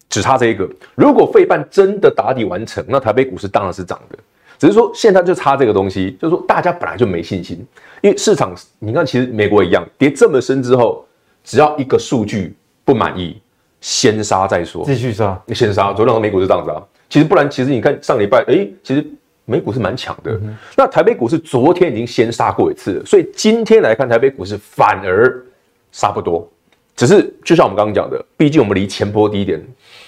[0.09, 0.69] 只差这一个。
[0.97, 4.19] 如果费半真的打底完成，那台北股市当然是涨的。
[4.59, 7.65] 只是说现在就差这个东西，就是说大家本来就没信心，
[8.01, 11.07] 因为市场你看，其实美国一样跌这么深之后。
[11.51, 13.37] 只要一个数据不满意，
[13.81, 15.93] 先杀再说，继续杀，你先杀。
[15.93, 19.05] 昨天美股是这样子啊，其实不然，其实你看上礼拜，哎，其实
[19.47, 20.31] 美股是蛮强的。
[20.31, 25.45] 嗯、那台北股市昨天已经先杀过一次了，所以今天来看台北股市反而
[25.91, 26.49] 杀不多，
[26.95, 29.61] 只是就像我们刚刚讲的，毕竟我们离前波低点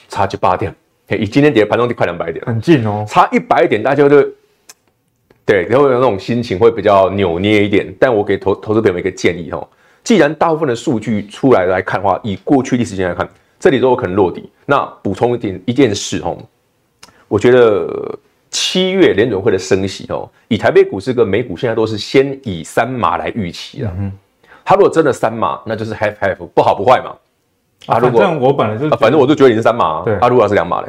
[0.09, 0.73] 差七八点，
[1.09, 4.25] 以今天跌的盘中低快两百点，很近哦，差一百点大家就
[5.45, 7.93] 对，然后有那种心情会比较扭捏一点。
[7.99, 9.69] 但我给投投资朋友们一个建议哦。
[10.05, 13.29] 既然大部分的数据出来来看的话，以过去历史经验来看，
[13.61, 14.51] 这里都有可能落底。
[14.67, 16.37] 那补充一点一件事哦，
[17.29, 18.19] 我觉得
[18.51, 23.93] 七月联准会的升息哦，以台北股市跟美股现在都是先以三码来预期啊。
[23.97, 24.13] 嗯，
[24.65, 27.15] 他如果真的三码，那就是 half half 不好不坏嘛。
[27.87, 30.03] 啊，如果我本来就反正我就觉得你是三码。
[30.05, 30.89] 对，啊，如果是两码嘞，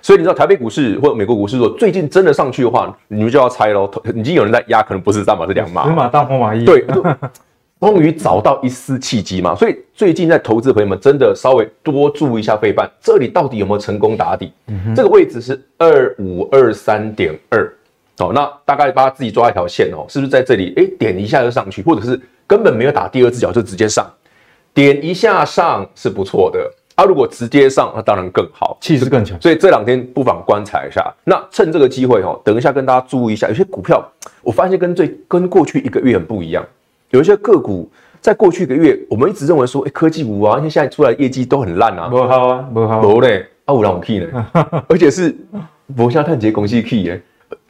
[0.00, 3.90] 所以你知道台北股市或者美国股市，如果最近真的上去的话，你们就要猜喽。
[4.14, 6.64] 已经有人在压，可能不是三码是两码，两码大红马医。
[6.64, 6.86] 对，
[7.84, 9.54] 终于找到一丝契机嘛。
[9.54, 14.52] 所以最近在投资的朋友们，真的稍微多注意一下费半，这里到底有没有成功打底？
[14.68, 17.70] 嗯、这个位置是二五二三点二。
[18.18, 20.72] 哦，那大概把它自己抓一条线哦，是不是在这里？
[20.76, 24.08] 哎，点一下就上去，或者是根本没有打第二只脚就直接上，
[24.72, 26.60] 点一下上是不错的。
[26.94, 29.36] 啊，如果直接上，那当然更好，气势更强。
[29.40, 31.12] 所以这两天不妨观察一下。
[31.24, 34.00] 那趁这个机会哦，等一下跟大家注意一下，有些股票
[34.42, 36.64] 我发现跟最跟过去一个月很不一样。
[37.14, 37.88] 有一些个股
[38.20, 44.46] 在过去一个月，我们一直认为说，哎，科技股啊，因为现在出来的业绩都很烂啊，不好啊，不好，不嘞，啊，有人 key 呢，
[44.88, 45.32] 而且是
[45.94, 47.22] 博下探捷公司 key 耶。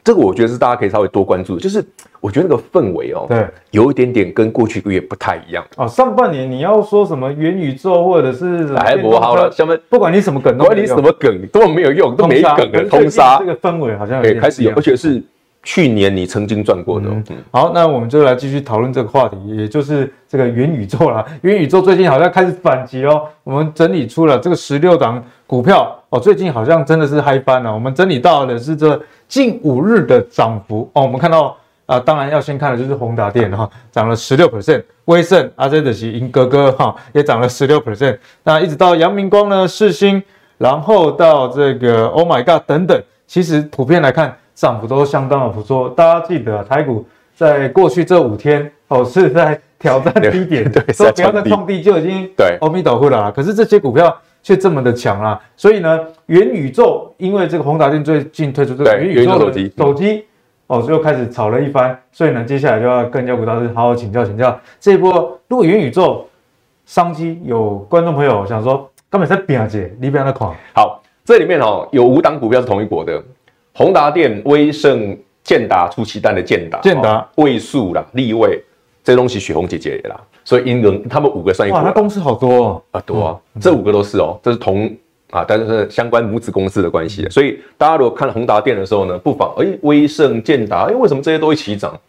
[0.03, 1.83] 这个我觉得是大家可以稍微多关注的，就是
[2.19, 5.87] 我觉得那个氛围哦，对，有一点点跟过去一个月不太一样哦。
[5.87, 13.37] 上半年你要说什么元宇宙或者是来不好了，下面不管你什么梗，不管你什么梗都没有用，都没梗的通杀。
[13.39, 15.21] 这个氛围好像哎开始有，而且是
[15.65, 17.09] 去年你曾经赚过的。
[17.51, 21.25] 好，那我们就来继续讨论这个话题，也就是这个元宇宙啦。
[21.41, 23.23] 元宇宙最近好像开始反击哦。
[23.43, 27.73] 我们整理出了这个十六档股票哦，最近好像真的是嗨翻了。
[27.73, 28.97] 我们整理到的是这。
[29.27, 31.47] 近五日的涨幅哦，我们看到
[31.87, 40.21] 啊、呃，当然要先看的就是宏达电哈，涨了十六 percent，威盛阿珍的是银哥哥哈，也涨了十六 percent，那一直到阳明光呢，世星，
[40.59, 45.89] 然后到这个 Oh My God 等等，其实普遍来看涨幅都相当的不错。
[45.89, 53.31] 大家记得台股在过去这五天哦是在挑战低点， 对，说不要再创低就已经对阿弥陀佛了。
[53.31, 54.17] 可是这些股票。
[54.45, 55.41] 却这么的强啊！
[55.57, 60.25] 所以呢，元宇宙因为这个宏达电最近推出这个元宇宙的手机，手机
[60.67, 61.99] 哦，就开始炒了一番。
[62.11, 64.55] 所以呢，接下来就要跟妖股大师好好请教请教。
[64.79, 66.27] 这一波如果元宇宙
[66.85, 70.55] 商机，有观众朋友想说，根本在表姐，你不要那狂。
[70.75, 73.19] 好，这里面哦有五档股票是同一国的，
[73.77, 78.63] 宏达电、威盛、建达出奇蛋的建达、建达、位数啦、立位，
[79.03, 80.19] 这东西雪红姐姐的啦。
[80.45, 84.89] 所以英伦他们五个算一股，哇，那公司好多哦，啊多啊，这五个都是哦，这是同
[85.31, 87.27] 啊，但是是相关母子公司的关系。
[87.29, 91.99] 所以大家如果看宏达电的时候呢，不妨哎，威盛、建达，哎，为什么这些都一起涨？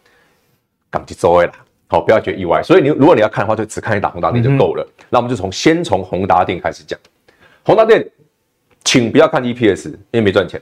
[0.89, 1.51] 港机周围啦，
[1.87, 2.63] 好，不要觉得意外。
[2.63, 4.87] 所以你如果你要看的话，就只看一档宏达电就够了。
[4.87, 6.97] 嗯、那我们就从先从宏达电开始讲。
[7.63, 8.09] 宏达电，
[8.85, 10.61] 请不要看 EPS，因为没赚钱。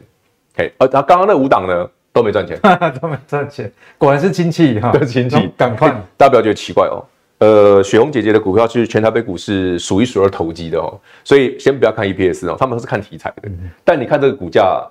[0.58, 2.60] 哎，而他刚刚那五档呢都没赚钱，
[3.02, 7.04] 都没赚钱，果然是亲戚哈， 都是亲戚，赶快，大家不要觉得奇怪哦。
[7.40, 13.52] 呃，雪红姐姐的股票是全台北股市数一数二投机的哦，所以先不要看 EPS 哦，他们都是看题材的。
[13.84, 14.82] 但你看这个股价，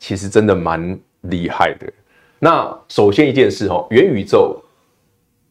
[0.00, 1.86] 其实真的蛮厉害的。
[2.40, 4.60] 那首先一件事哦，元宇宙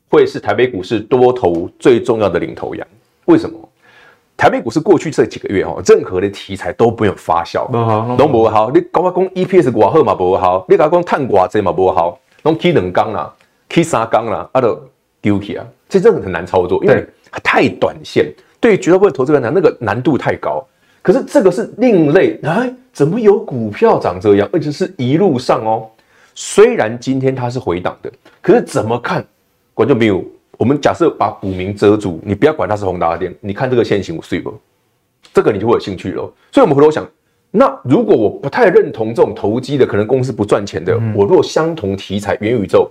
[0.09, 2.85] 会是台北股市多头最重要的领头羊。
[3.25, 3.57] 为什么？
[4.43, 7.65] 台北股市过去这几个月哦，任何的题材都没有发酵，
[8.17, 8.69] 都不好。
[8.71, 13.33] 你搞我讲 EPS 挂号嘛不好，你搞我讲碳挂这嘛不好，弄起两缸啦
[13.69, 14.77] 起三缸啦，啊都
[15.21, 15.65] 丢弃啊。
[15.87, 17.07] 这真的很难操作，因为
[17.41, 18.29] 太短线，
[18.59, 20.61] 对于绝大部分投资人来讲，那个难度太高。
[21.01, 25.87] 可是这个是另类，哎，怎么有股票长这样，而且是一路上哦。
[26.35, 29.25] 虽然今天它是回档的，可是怎么看，
[29.73, 30.21] 观众朋友，
[30.63, 34.57] 我们假设把股民遮住，你不要管它是宏达电，你看这个线型，我睡不？
[35.33, 36.21] 这个你就会有兴趣了。
[36.53, 37.05] 所以我们回头想，
[37.51, 42.89] 那如果我不太认同这种投机的，可能公司不赚钱的，嗯、我如果相同题材元宇宙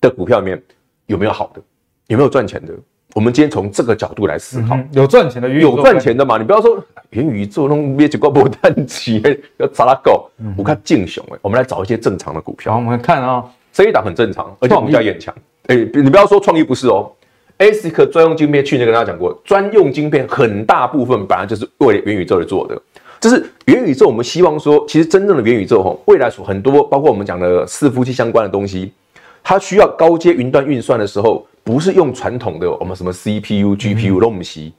[0.00, 0.60] 的股票里面
[1.06, 1.62] 有没有好的？
[2.08, 2.74] 有没有赚钱的？
[3.14, 4.74] 我们今天从这个角度来思考。
[4.74, 6.38] 嗯、有赚钱的，有赚钱的嘛？
[6.38, 9.22] 你不要说元宇宙那种几挂波单机
[9.58, 10.28] 要砸它够。
[10.56, 12.72] 我看敬雄哎，我们来找一些正常的股票。
[12.72, 15.32] 好，我们看啊、哦，这一档很正常，而且股价也很强。
[15.66, 17.10] 哎、你不要说创意不是哦
[17.58, 22.80] ，ASIC 专用晶片，去年跟大家讲过，专用晶片很大部分本来就是为了元宇宙而做的。
[23.20, 28.92] 就是元宇宙，我们希望说，其实真正的元宇宙哈，未来所很多包括我们讲的伺服器相关的东西，
[29.42, 31.46] 它需要高阶云端运算的时候。
[31.66, 34.70] 不是用传统的我们什么 CPU、GPU 都不行，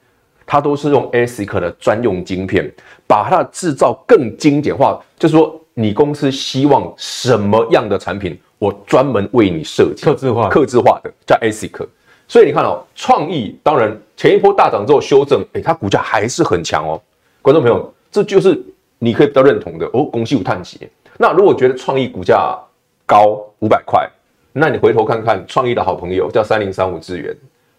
[0.46, 2.72] 它都是用 ASIC 的专用晶片，
[3.08, 5.04] 把它的制造更精简化。
[5.18, 11.88] 就是说，你公司希望什么样的产品，我专门为你设计，客制化、客制化的叫 ASIC。
[12.28, 17.02] 所以你看哦，创意当然前一波大涨之后修正，诶，它股价还是很强哦。
[17.42, 18.60] 观众朋友，这就是
[19.00, 20.04] 你可以比较认同的哦。
[20.06, 20.90] 恭喜有叹息。
[21.18, 22.58] 那如果觉得创意股价
[23.06, 24.10] 高五百块。
[24.58, 27.36] 那你回头看看创意的好朋友叫三零三五资源，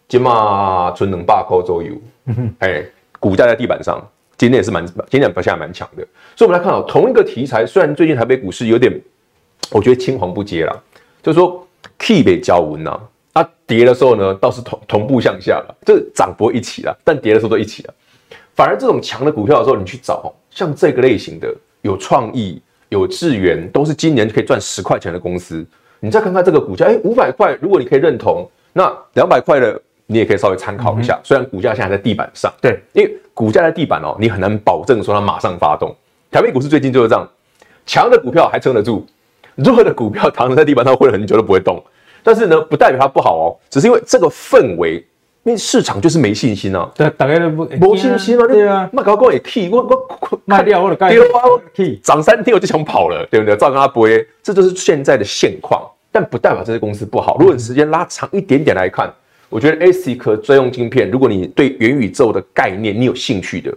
[0.06, 1.94] 今嘛存能霸扣周游，
[2.58, 2.84] 哎，
[3.18, 3.98] 股价在地板上，
[4.36, 6.06] 今天也是蛮，今天表现还蛮强的。
[6.36, 8.92] 所以我们来看哦同一个题材，虽然最近台北股市有点，
[9.70, 10.82] 我觉得青黄不接了，
[11.22, 11.66] 就是说
[11.98, 17.94] key 被交稳了，啊跌的时候呢倒是同同步向下了，这涨不会一起了，但跌的时候都一起了。
[18.54, 25.66] 反而这种强的股票的时候，你去找像这个类型的有创意、有智源，都是今年可以赚十块钱的公司。
[26.00, 31.14] 你再看看这个股价，哎，五百块，如果你可以认同，那两百块的你也可以稍微参考一下。
[31.14, 35.94] 嗯、虽然股价现在在地板上，对，因为股价在地板哦，你很难保证说它马上发动。
[36.30, 37.28] 台北股市最近就是这样，
[37.84, 39.06] 强的股票还撑得住，
[39.56, 41.82] 弱的股票躺在地板上会很久都不会动。
[42.22, 44.94] 但是呢，不代表它不好哦，只是因为这个氛围，
[45.44, 46.90] 因为市场就是没信心啊。
[46.94, 48.46] 对，大家都不没信心啊。
[48.46, 53.56] 对啊，卖高高也 key，我我卖掉我的概念，涨三天我就想跑了，对不对？
[53.56, 54.08] 照跟他播，
[54.42, 55.88] 这就是现在的现况。
[56.10, 57.36] 但不代表这些公司不好。
[57.38, 59.12] 如果你时间拉长一点点来看，
[59.50, 63.72] 我觉得 ASIC 专用晶片，如果你对元宇宙的概念你有兴趣的，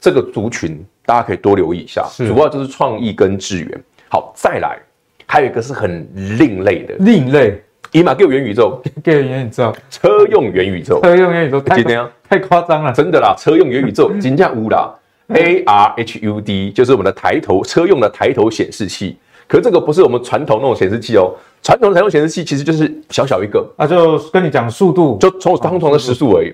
[0.00, 2.06] 这个族群大家可以多留意一下。
[2.16, 3.84] 主要就是创意跟智源。
[4.08, 4.78] 好，再来，
[5.26, 6.08] 还有一个是很
[6.38, 7.62] 另类的，另类。
[7.92, 11.82] 伊玛给我元宇宙， 给我元宇宙，车用元宇宙，车用元宇宙，太
[12.28, 14.92] 太夸张了，真的啦，车用元宇宙，金价乌啦
[15.28, 19.16] ，AR HUD 就是我们的抬头车用的抬头显示器，
[19.46, 26.52] 可是这个不是我们传统那种显示器哦，传统的抬头显示器其实就是小小一个，啊，就跟你讲速度，就从相同的时速而已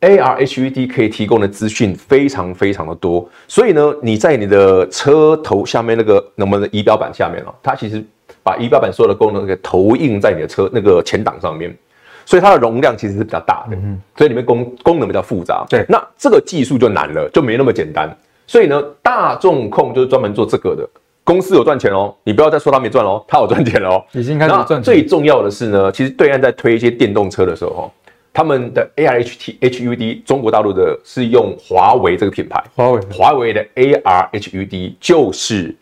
[0.00, 8.04] ，AR HUD 可以提供的资讯非常非常的多，所以呢，你在你的车头下面那个那么的仪表板下面哦，它其实。
[8.42, 11.76] 把仪表板所有的功能给投影在你的车那个前挡上面，
[12.24, 13.76] 所以它的容量其实是比较大的，
[14.16, 15.66] 所以里面功功能比较复杂。
[15.68, 18.08] 对，那这个技术就难了，就没那么简单。
[18.46, 20.88] 所以呢，大众控就是专门做这个的
[21.24, 24.82] 公司有赚钱哦，你不要再说他没赚哦，他有赚钱哦，已经开始赚钱。
[24.82, 27.92] 最重要的是呢，其实对岸在推一些电动车的时候，
[28.36, 35.74] 他们的 AR HT HUD 中国大陆的是用华为这个品牌，华为华为的 AR HUD 就是。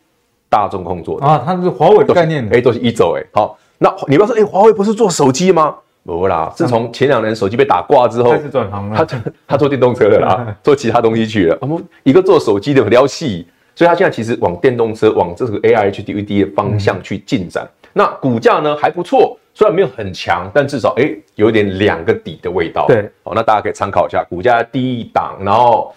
[0.47, 3.25] 大众控做的啊，它是华为的概念，哎，都是一走哎。
[3.33, 5.75] 好，那你不要说，哎，华为不是做手机吗？
[6.05, 9.05] 不啦，自从前两年手机被打挂之后，开始转行了。
[9.05, 11.59] 他他做电动车的啦，做其他东西去了。
[11.61, 13.45] 我们一个做手机的撩细，
[13.75, 17.69] 所以他现在其实往电动车、往这个 AR HUD 的方向去进展。
[17.93, 22.87] 那股价呢还不错，虽然没有很强，但至少哎有点两个底的味道。
[22.89, 25.95] 对，好，那大家可以参考一下，股价低一档，然后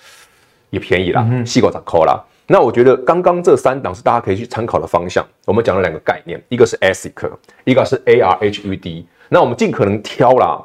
[0.69, 2.23] 也便宜啦，细股十块啦。
[2.45, 5.25] 那我觉得刚刚这三档是大家可以去参考的方向。
[5.45, 7.29] 我们讲了两个概念，一个是 ASIC，
[7.65, 9.03] 一个是 AR HUD。
[9.27, 10.63] 那我们尽可能挑啦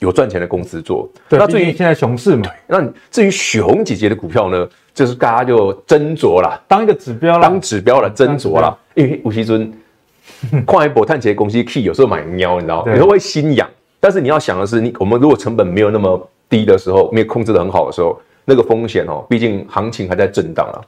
[0.00, 1.08] 有赚钱的公司做。
[1.28, 8.76] 对，那至于现在熊市嘛，那至于雪红姐姐的股票呢，就是大家就斟酌啦，当一个指标啦，当指标来斟酌啦。
[8.94, 9.72] 因为吴锡尊
[10.66, 12.90] 矿业博碳结公司 key 有时候买喵，你知道吗？
[12.92, 13.68] 有时候会心痒。
[14.00, 20.80] 但是你要想的是，你我们如果成本没有那么低的时候，没有控制的很好的时候，那个风险哦，毕竟行情还在震荡啊。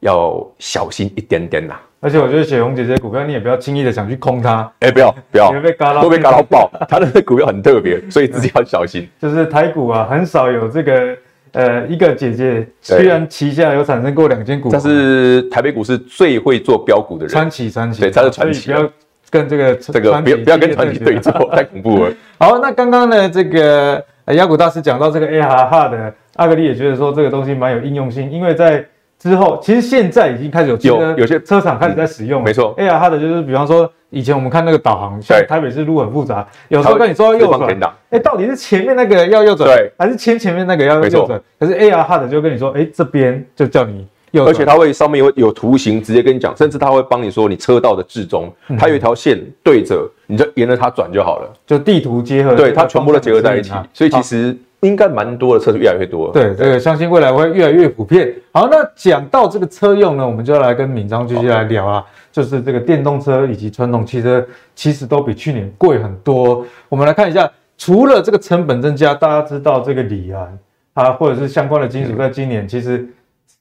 [0.00, 6.70] 要小心一点点呐，而且我觉得雪红姐姐股票你也不要轻易的想去空它，哎，不要不要，会被嘎到，会被嘎到爆。
[6.86, 9.08] 它的股票很特别，所以自己要小心。
[9.18, 11.16] 就是台股啊，很少有这个
[11.54, 18.90] 呃一个姐姐，虽然旗下有产生过两间股，但是台北股市最会做标股的人，传奇传奇，对，他是传奇，不要
[19.30, 22.12] 跟这个这个不要不要跟传奇对坐， 太恐怖了。
[22.38, 28.84] 好，那刚刚呢这个亚股大师讲到这个 A 哈哈的阿格力也觉得说这个东西蛮有应用性，因为在
[29.24, 32.44] 之后，其实现在已经开始有有有些车厂开始在使用了。
[32.44, 41.40] 没错，AR 它的就是，比方说以前我们看那个导航，像台北市路很复杂，有时候跟你说要右转，哎，到底是前面那个要右转，对，还是前前面那个要右转？
[41.58, 54.54] 可是 AR 它的就跟你说，哎，这边就叫你右转，而且它会上面有有图形，直接跟你讲，甚至它会帮你说你车道的置中，它有一条线对着，你就沿着它转就好了，就地图结合，对，它全部都结合在一起，所以其实。
[54.84, 58.34] 应该蛮多的车是越来越多，对，这个相信未来会越来越普遍。
[58.52, 66.64] 好，那讲到这个车用呢，我们就要来跟敏章继续来聊啊，就是这个电动车以及传统汽车其实都比去年贵很多。
[66.90, 70.48] 我们来看一下，除了这个成本增加，大家知道这个锂啊，
[70.92, 73.08] 啊或者是相关的金属，在今年其实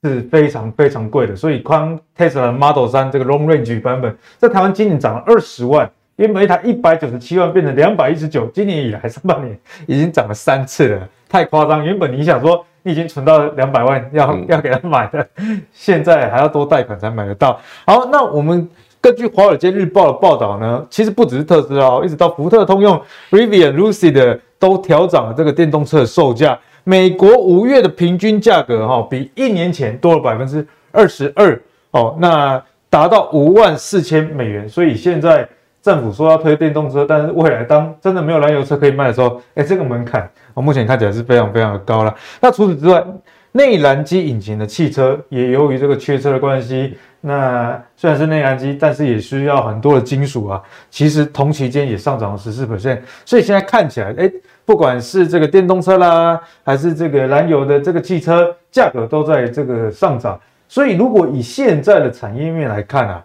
[0.03, 1.33] 是非常非常贵的。
[1.33, 5.89] 所以，光 Tesla Model 3这个 Long Range 版本在台湾今年涨了二十万。
[6.17, 11.83] 原本一台一百九十七万变成两百一十九，今年以来上半年已经涨了三次了，太夸张。
[11.83, 15.27] 原本你想说你已经存到两百万要，要、嗯、要给他买的，
[15.73, 17.59] 现在还要多贷款才买得到。
[17.87, 18.69] 好，那我们
[19.01, 26.59] 根据《华尔街日报》的报道呢，其实不只是特斯拉，一直到福特、通用、Rivian、Lucid 都调涨了这个电动车的售价。
[26.83, 31.59] 美国五月的平均价格哈，比一年前多了百分之二十二
[31.89, 34.69] 哦，那达到五万四千美元。
[34.69, 35.49] 所以现在。
[35.83, 42.15] 政府说要推电动车，但是未来当真的没有燃油车可以卖的时候，哎，这个门槛我目前看起来是非常非常的高了。
[42.39, 43.03] 那除此之外，
[43.51, 50.63] 内燃机引擎的汽车也由于这个缺车的关系，那虽然是内燃机，但是也需要很多的金属啊。
[50.89, 54.31] 其实同期间也上涨了十四 percent，所以现在看起来，哎，
[54.63, 60.39] 不管是这个电动车啦，还是这个燃油的这个汽车，价格都在这个上涨。
[60.69, 63.23] 所以如果以现在的产业面来看啊，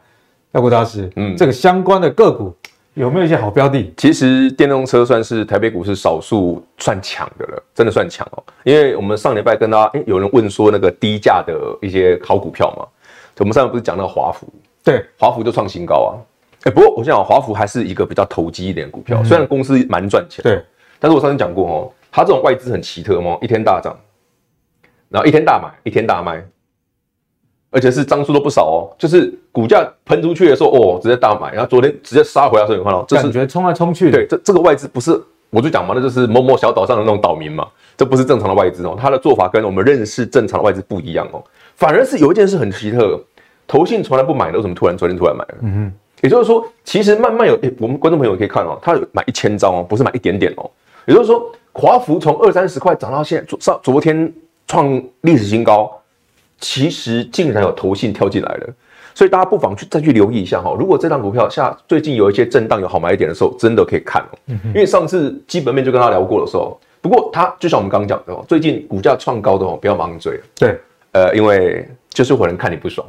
[0.52, 2.54] 妖股大师，嗯，这个相关的个股
[2.94, 3.92] 有没有一些好标的？
[3.96, 8.42] 其实电动车算是台北股市少数算强的了，真的算强哦。
[8.64, 12.86] 因为我们上礼拜跟大家，哎，有人问说那个低价的一些好股票嘛，
[13.38, 14.46] 我们上次不是讲那个华孚，
[14.82, 16.10] 对，华孚就创新高啊。
[16.64, 20.60] 哎，不过我想讲华孚还是一个比较投机一点的股票，嗯、虽然公司蛮赚钱，对，
[20.98, 23.96] 但是我上次讲过哦，它这种外资很奇特哦，一天大涨，
[25.10, 26.42] 然后一天大买，一天大卖。
[27.70, 34.10] 而且是张数都不少哦，就是股价喷出去的时候，哦，直接大买，然后昨天直接杀回来的时候，你看到，这是感觉冲来冲去。
[34.10, 37.66] 对，这这个外资不是，我就讲嘛，那就是某某小岛上的那种岛民嘛，
[37.96, 41.44] 这不是正常的外资哦，他的做法跟我们认识正常的外资不一样哦，
[41.76, 43.20] 反而是有一件事很奇特，
[43.66, 45.54] 投信从来不买的，为什么突然昨天突然买了？
[45.60, 45.92] 嗯哼，
[46.22, 50.70] 也就是说，其实慢慢有，诶，我们观众朋友可以看哦，他有买一千张哦，不是买一点点哦，
[51.06, 54.32] 也就是说，华孚从二三十块涨到现在，昨上昨天
[54.66, 55.92] 创历史新高。
[56.60, 58.74] 其实竟然有投信跳进来了，
[59.14, 60.74] 所以大家不妨去再去留意一下哈。
[60.78, 64.38] 如果这档股票下最近有一些震荡有好买一点的时候，真的可以看哦。
[64.66, 70.40] 因为上次基本面就跟他聊过的时候，不过他就像我们刚刚讲的哦，最近股价创高的哦，不要盲追。
[70.56, 70.78] 对，
[71.12, 73.06] 呃，因为就是有人看你不爽。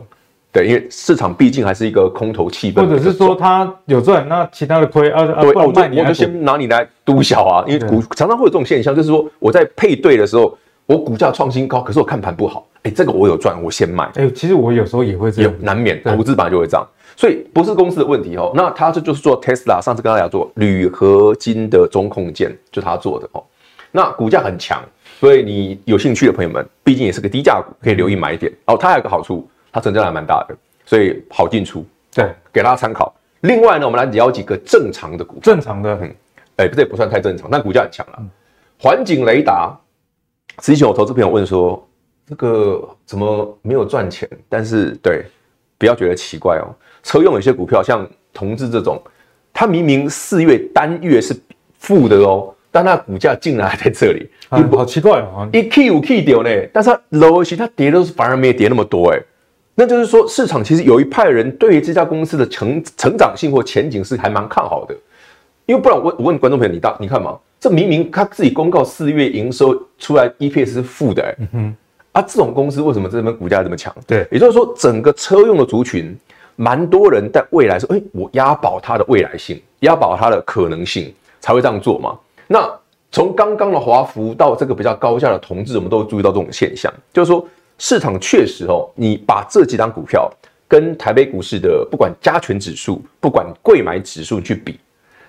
[0.52, 10.58] 对，因为市场毕竟还是一个空头气氛，或者是说他有赚，那其他的亏啊啊，对，我就我就先拿你来督小啊，因为股常常会有这种现象，就是说我在配对的时候，
[10.90, 12.66] 我股价创新高，可是我看盘不好。
[12.82, 14.10] 哎，这个我有赚，我先卖。
[14.16, 16.84] 哎，其实我有时候也会这样，难免投资本来就会这样，
[17.16, 18.52] 所以不是公司的问题哦。
[18.56, 23.44] 那他这就是做 Tesla，上次跟大家做铝合金的中控件，就他做的哦。
[23.92, 24.84] 那股价很强，
[25.20, 28.52] 所以你有兴趣的朋友们，毕竟也是个低价股，可以留意买点。
[28.66, 30.56] 哦，它还有个好处，它成交量还蛮大的，
[30.88, 31.86] 所以好进出。
[32.16, 33.14] 对，给大家参考。
[33.42, 36.16] 另外呢，我们来聊几个正常的股，正常的，嗯，
[36.56, 38.20] 哎，这也不算太正常，但股价很强了。
[38.82, 39.78] 环景雷达，
[40.58, 41.86] 之前有投资朋友问说。
[42.30, 44.30] 这个怎么没有赚钱？
[44.48, 45.26] 但是对，
[45.80, 46.70] 不要觉得奇怪哦。
[47.02, 49.02] 车用有些股票，像同志这种，
[49.52, 51.36] 它明明四月单月是
[51.80, 55.50] 负的哦，但它股价竟然还在这里，啊、好奇怪哦。
[55.52, 59.20] 一 K 五 K 掉呢，但是它 low 它跌都是反而没有跌那么多哎。
[59.74, 64.96] 那就是说，市场其实有一派人对于这家公司的成成长性或前景是还蛮看好的。
[65.66, 71.36] 因为不然我，我问观众朋友，你大你看嘛，这明明他自己公告四月营收出来 EPS 是负的哎。
[71.40, 71.76] 嗯哼
[72.12, 73.94] 啊，这种公司为什么这边股价这么强？
[74.08, 76.18] 对，也就是说，整个车用的族群，
[76.56, 82.18] 蛮多人在未来说，哎，我押宝它的未来性，押宝它的可能性，才会这样做嘛。
[82.48, 82.68] 那
[83.12, 87.48] 从刚刚的华孚到这个比较高价的同志，我们都注意到这种现象，就是说
[87.78, 90.32] 市场确实哦，你把这几档股票
[90.68, 94.80] 跟台北股市的不管加权指数，不管柜买指数去比，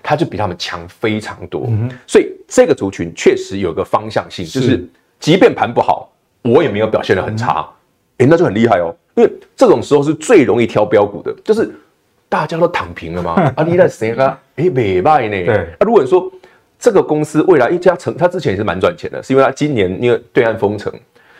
[0.03, 1.65] 它就比他们强非常多。
[1.67, 4.87] 嗯、所以这个族群确实有个方向性，就是
[5.19, 6.07] 即便盘不好。
[6.43, 7.63] 我也没有表现得很差，
[8.17, 8.91] 诶，那就很厉害哦。
[9.13, 11.71] 因为这种时候是最容易挑标股的，就是
[12.27, 13.33] 大家都躺平了嘛。
[13.55, 14.39] 啊，你在谁啊？
[14.55, 15.45] 诶，没卖呢。
[15.45, 15.55] 对。
[15.55, 16.31] 啊，如果你说
[16.79, 20.91] 这个公司未来一家成，他之前也是蛮赚钱的，是因为他今年因为对岸封城，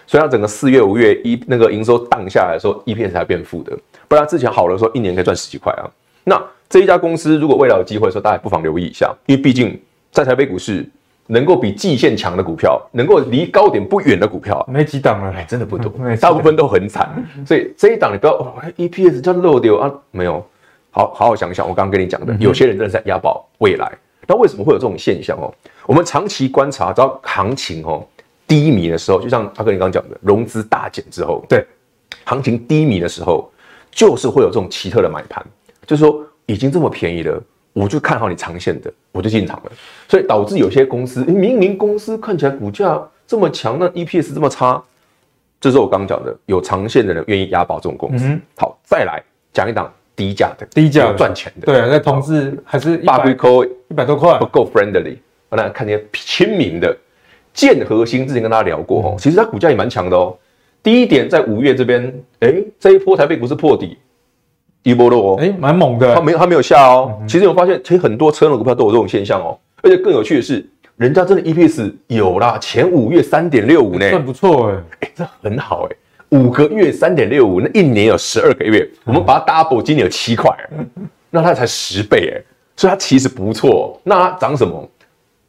[0.06, 3.76] 所以他整个四月、五月一那个营收荡下来的时候，EPS 才变负的。
[4.08, 5.90] 不然之前好的时候，一年可以赚十几块啊。
[6.26, 6.40] 那
[6.72, 9.80] 这一家公司如果未来有机会的时候，大家不妨留意一下，因为毕竟
[10.12, 10.90] 在台北股市。
[11.28, 17.10] 能够比季线强的股票，能够离高点不远的股票，没几档了，哎，真的不多， 大部分都很惨。
[17.46, 20.46] 所以这一档你不要、哦、EPS 叫漏掉啊，没有，
[20.90, 23.90] 好好好想想，我刚刚跟你讲的，有些人真的在押宝未来。
[24.28, 25.54] 那为什么会有这种现象哦？
[25.86, 28.06] 我们长期观察到行情哦
[28.46, 31.66] 低迷的时候，就像阿哥你刚刚讲的，融资大减之后，对，
[32.26, 33.50] 行情低迷的时候，
[33.90, 35.46] 就是会有这种奇特的买盘，
[35.86, 37.42] 就是说已经这么便宜了。
[37.74, 39.72] 我就看好你长线的，我就进场了，
[40.10, 44.84] 所以导致有些公司，明明公司看起来股价这么强，那 EPS 这么差，
[45.58, 48.26] 这是我刚刚讲的，有长线的人愿意押宝这种公司。
[48.26, 49.24] 嗯、好，再来
[49.54, 53.50] 讲一档低价的，低价赚钱的，对，那同志还是一百块，
[53.88, 55.16] 一百多块，不够 friendly。
[55.48, 56.94] 我来看见亲民的
[57.54, 60.38] 建核心，之前跟大家聊过哦，其实它股价也蛮强的哦。
[60.84, 63.98] 第一点在五月这边，哎，这一波台北股市破底。
[64.84, 67.18] 一波落哦，哎，蛮猛的，他没有他没有下哦。
[67.22, 69.58] 嗯、其实我发现，其实很多车用股票都有这种现象哦。
[69.82, 70.66] 而且更有趣的是，
[70.98, 75.96] 人家真的 EPS 有啦，前五月三点六五呢，算不错哎，哎，这很好哎，
[76.30, 80.50] 五个月三点六五，那一年有十二个月，我们把它 double，今年有七块，
[81.30, 82.42] 那它才十倍哎，
[82.76, 84.00] 所以它其实不错。
[84.04, 84.90] 那它涨什么？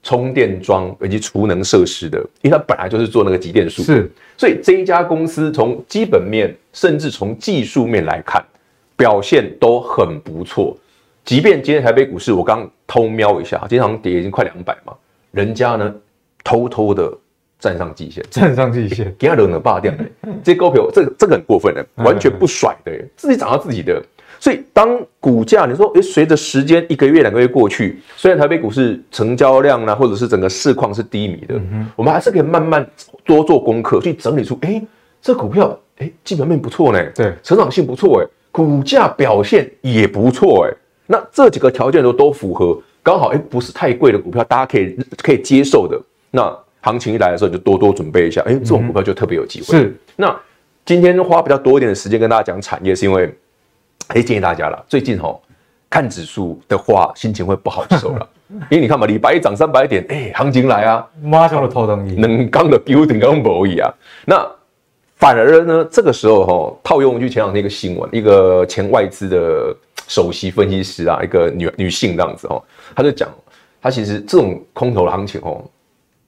[0.04, 8.44] 充电桩以及储能设施的，因为它本来就是做那个集电数，是，所以这一家公司从基本面甚至从技术面来看。
[9.02, 10.76] 表现都很不错，
[11.24, 14.94] 即便今天台北股市我刚偷瞄一下，今天好像跌已经快两百嘛，
[15.32, 15.92] 人家呢
[16.44, 17.12] 偷偷的
[17.58, 19.90] 站上季线，站上季线，给他惹了霸掉。
[19.98, 20.04] 的，
[20.44, 24.00] 这股票这个这个很过分的，完全不甩的，自己涨到自己的。
[24.38, 31.60] 所以当股价你说，诶，随着时间一个月两个月过去，虽然台北股市成交量呢，或者是整个市况是低迷的，
[31.96, 32.88] 我们还是可以慢慢
[33.24, 34.80] 多做功课，去整理出，诶，
[35.20, 40.76] 这股票，诶，基本面不错呢，对，成长性不错，诶，股价表现也不错，诶，
[41.06, 46.00] 那这几个条件都都符合，刚好，诶，不是太贵的股票，大家可以可以接受的，
[46.30, 46.56] 那。
[46.84, 48.40] 行情一来的时候，你就多多准备一下。
[48.40, 49.66] 哎，这种股票就特别有机会。
[49.66, 49.96] 是。
[50.16, 50.36] 那
[50.84, 53.32] 今天花比较多一点的时间跟大家讲产业，是因为，
[54.08, 54.84] 哎，建议大家了。
[54.88, 55.38] 最近哦，
[55.88, 58.28] 看指数的话，心情会不好受了。
[58.68, 62.20] 因为你看嘛，礼拜一涨三百点，哎，行情来啊，马上就头疼。
[62.20, 63.88] 能刚的丢顶刚不易啊。
[64.26, 64.44] 那
[65.22, 69.72] 反而呢，这个时候哈，套用一句前两天一个新闻，一个前外资的
[70.08, 72.60] 首席分析师啊，一个女女性这样子哦，
[72.96, 73.28] 他就讲，
[73.80, 75.62] 他其实这种空头的行情哦。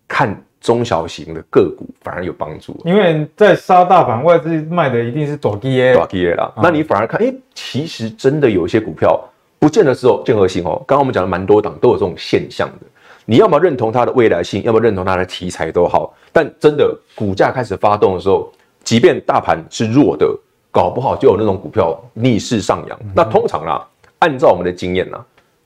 [0.06, 6.52] 看中小型的个股反而有帮助，因为在杀大盘，外资卖的一定是短基耶，短基耶啦。
[6.62, 9.20] 那你反而看，哎、欸，其实真的有一些股票
[9.58, 10.76] 不见得是哦建和性哦。
[10.86, 12.86] 刚刚我们讲了蛮多档都有这种现象的，
[13.24, 18.52] 你要么认同它的未来性，要么认同它的题材都好，但真的股价开始发动的时候，
[18.84, 20.26] 即便大盘是弱的，
[20.70, 22.98] 搞不好就有那种股票逆势上扬。
[23.02, 23.84] 嗯、那通常啦，
[24.18, 25.18] 按照我们的经验呢，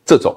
[0.05, 0.35] 这种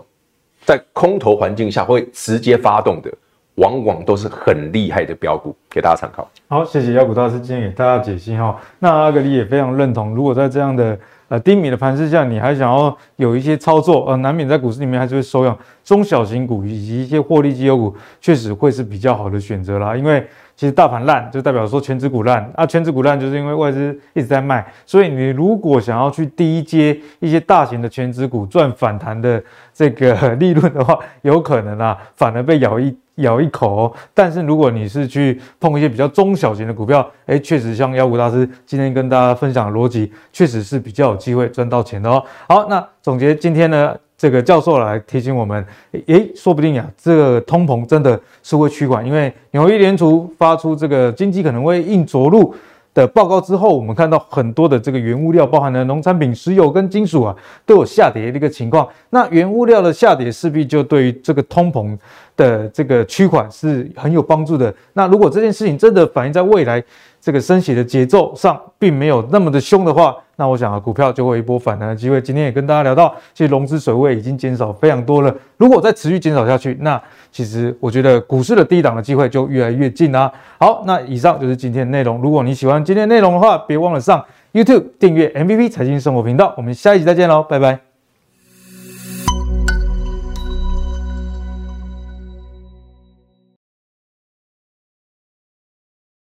[0.65, 3.11] 在空头环境下会直接发动的。
[3.55, 6.27] 往往都是很厉害的标股，给大家参考。
[6.47, 8.57] 好，谢谢妖股大师今天给大家解析哈。
[8.79, 19.97] 那阿格里也非常认同，如果在这样的呃低迷的盘势下，你还想要有一些操作，呃，难免在股市里面还是会收养中小型股以及一些获利绩优股，确实会是比较好的选择啦。
[19.97, 20.25] 因为
[20.62, 29.43] 其实大盘烂就代表说全指股烂啊，全指股烂就是因为外资一直在卖，所以你如果想要去低接一些大型的全指股赚反弹的
[29.74, 32.95] 这个利润的话，有可能啊，反而被咬一。
[33.16, 42.24] 咬一口，但是如果你是去碰一些比较中小型的股票，诶，确实像妖股大师今天跟大家分享的逻辑，确实是比较有机会赚到钱的哦。
[42.47, 45.65] 好，那总结今天呢，这个教授来提醒我们，
[46.05, 52.53] 诶，说不定呀，这个通膨真的是会趋缓，因为纽约联储发出这个经济可能会硬着陆
[52.93, 58.88] 的报告之后，我们看到很多的这个原物料，包含了农产品、石油跟金属啊，都有下跌的一个情况。
[59.09, 61.97] 那原物料的下跌势必就对于这个通膨
[62.36, 64.73] 的这个趋缓是很有帮助的。
[64.93, 66.84] 那如果这件事情真的反映在未来
[67.19, 72.19] 这个升息的节奏上，并没有那么的凶的话，那我想啊，股票就会一波反弹的机会。
[72.19, 75.34] 今天也跟大家聊到，其实融资水位已经减少非常多了。
[75.57, 76.99] 如果再持续减少下去，那
[77.32, 80.32] 其实我觉得股市的低档的机会就越来越近啦。
[80.59, 82.19] 好，那以上就是今天的内容。
[82.21, 86.55] 如果你喜欢今天的内容的话，别忘了上 YouTube 订阅 MVP 财经生活频道。
[86.57, 87.91] 我们下一集再见喽，拜拜。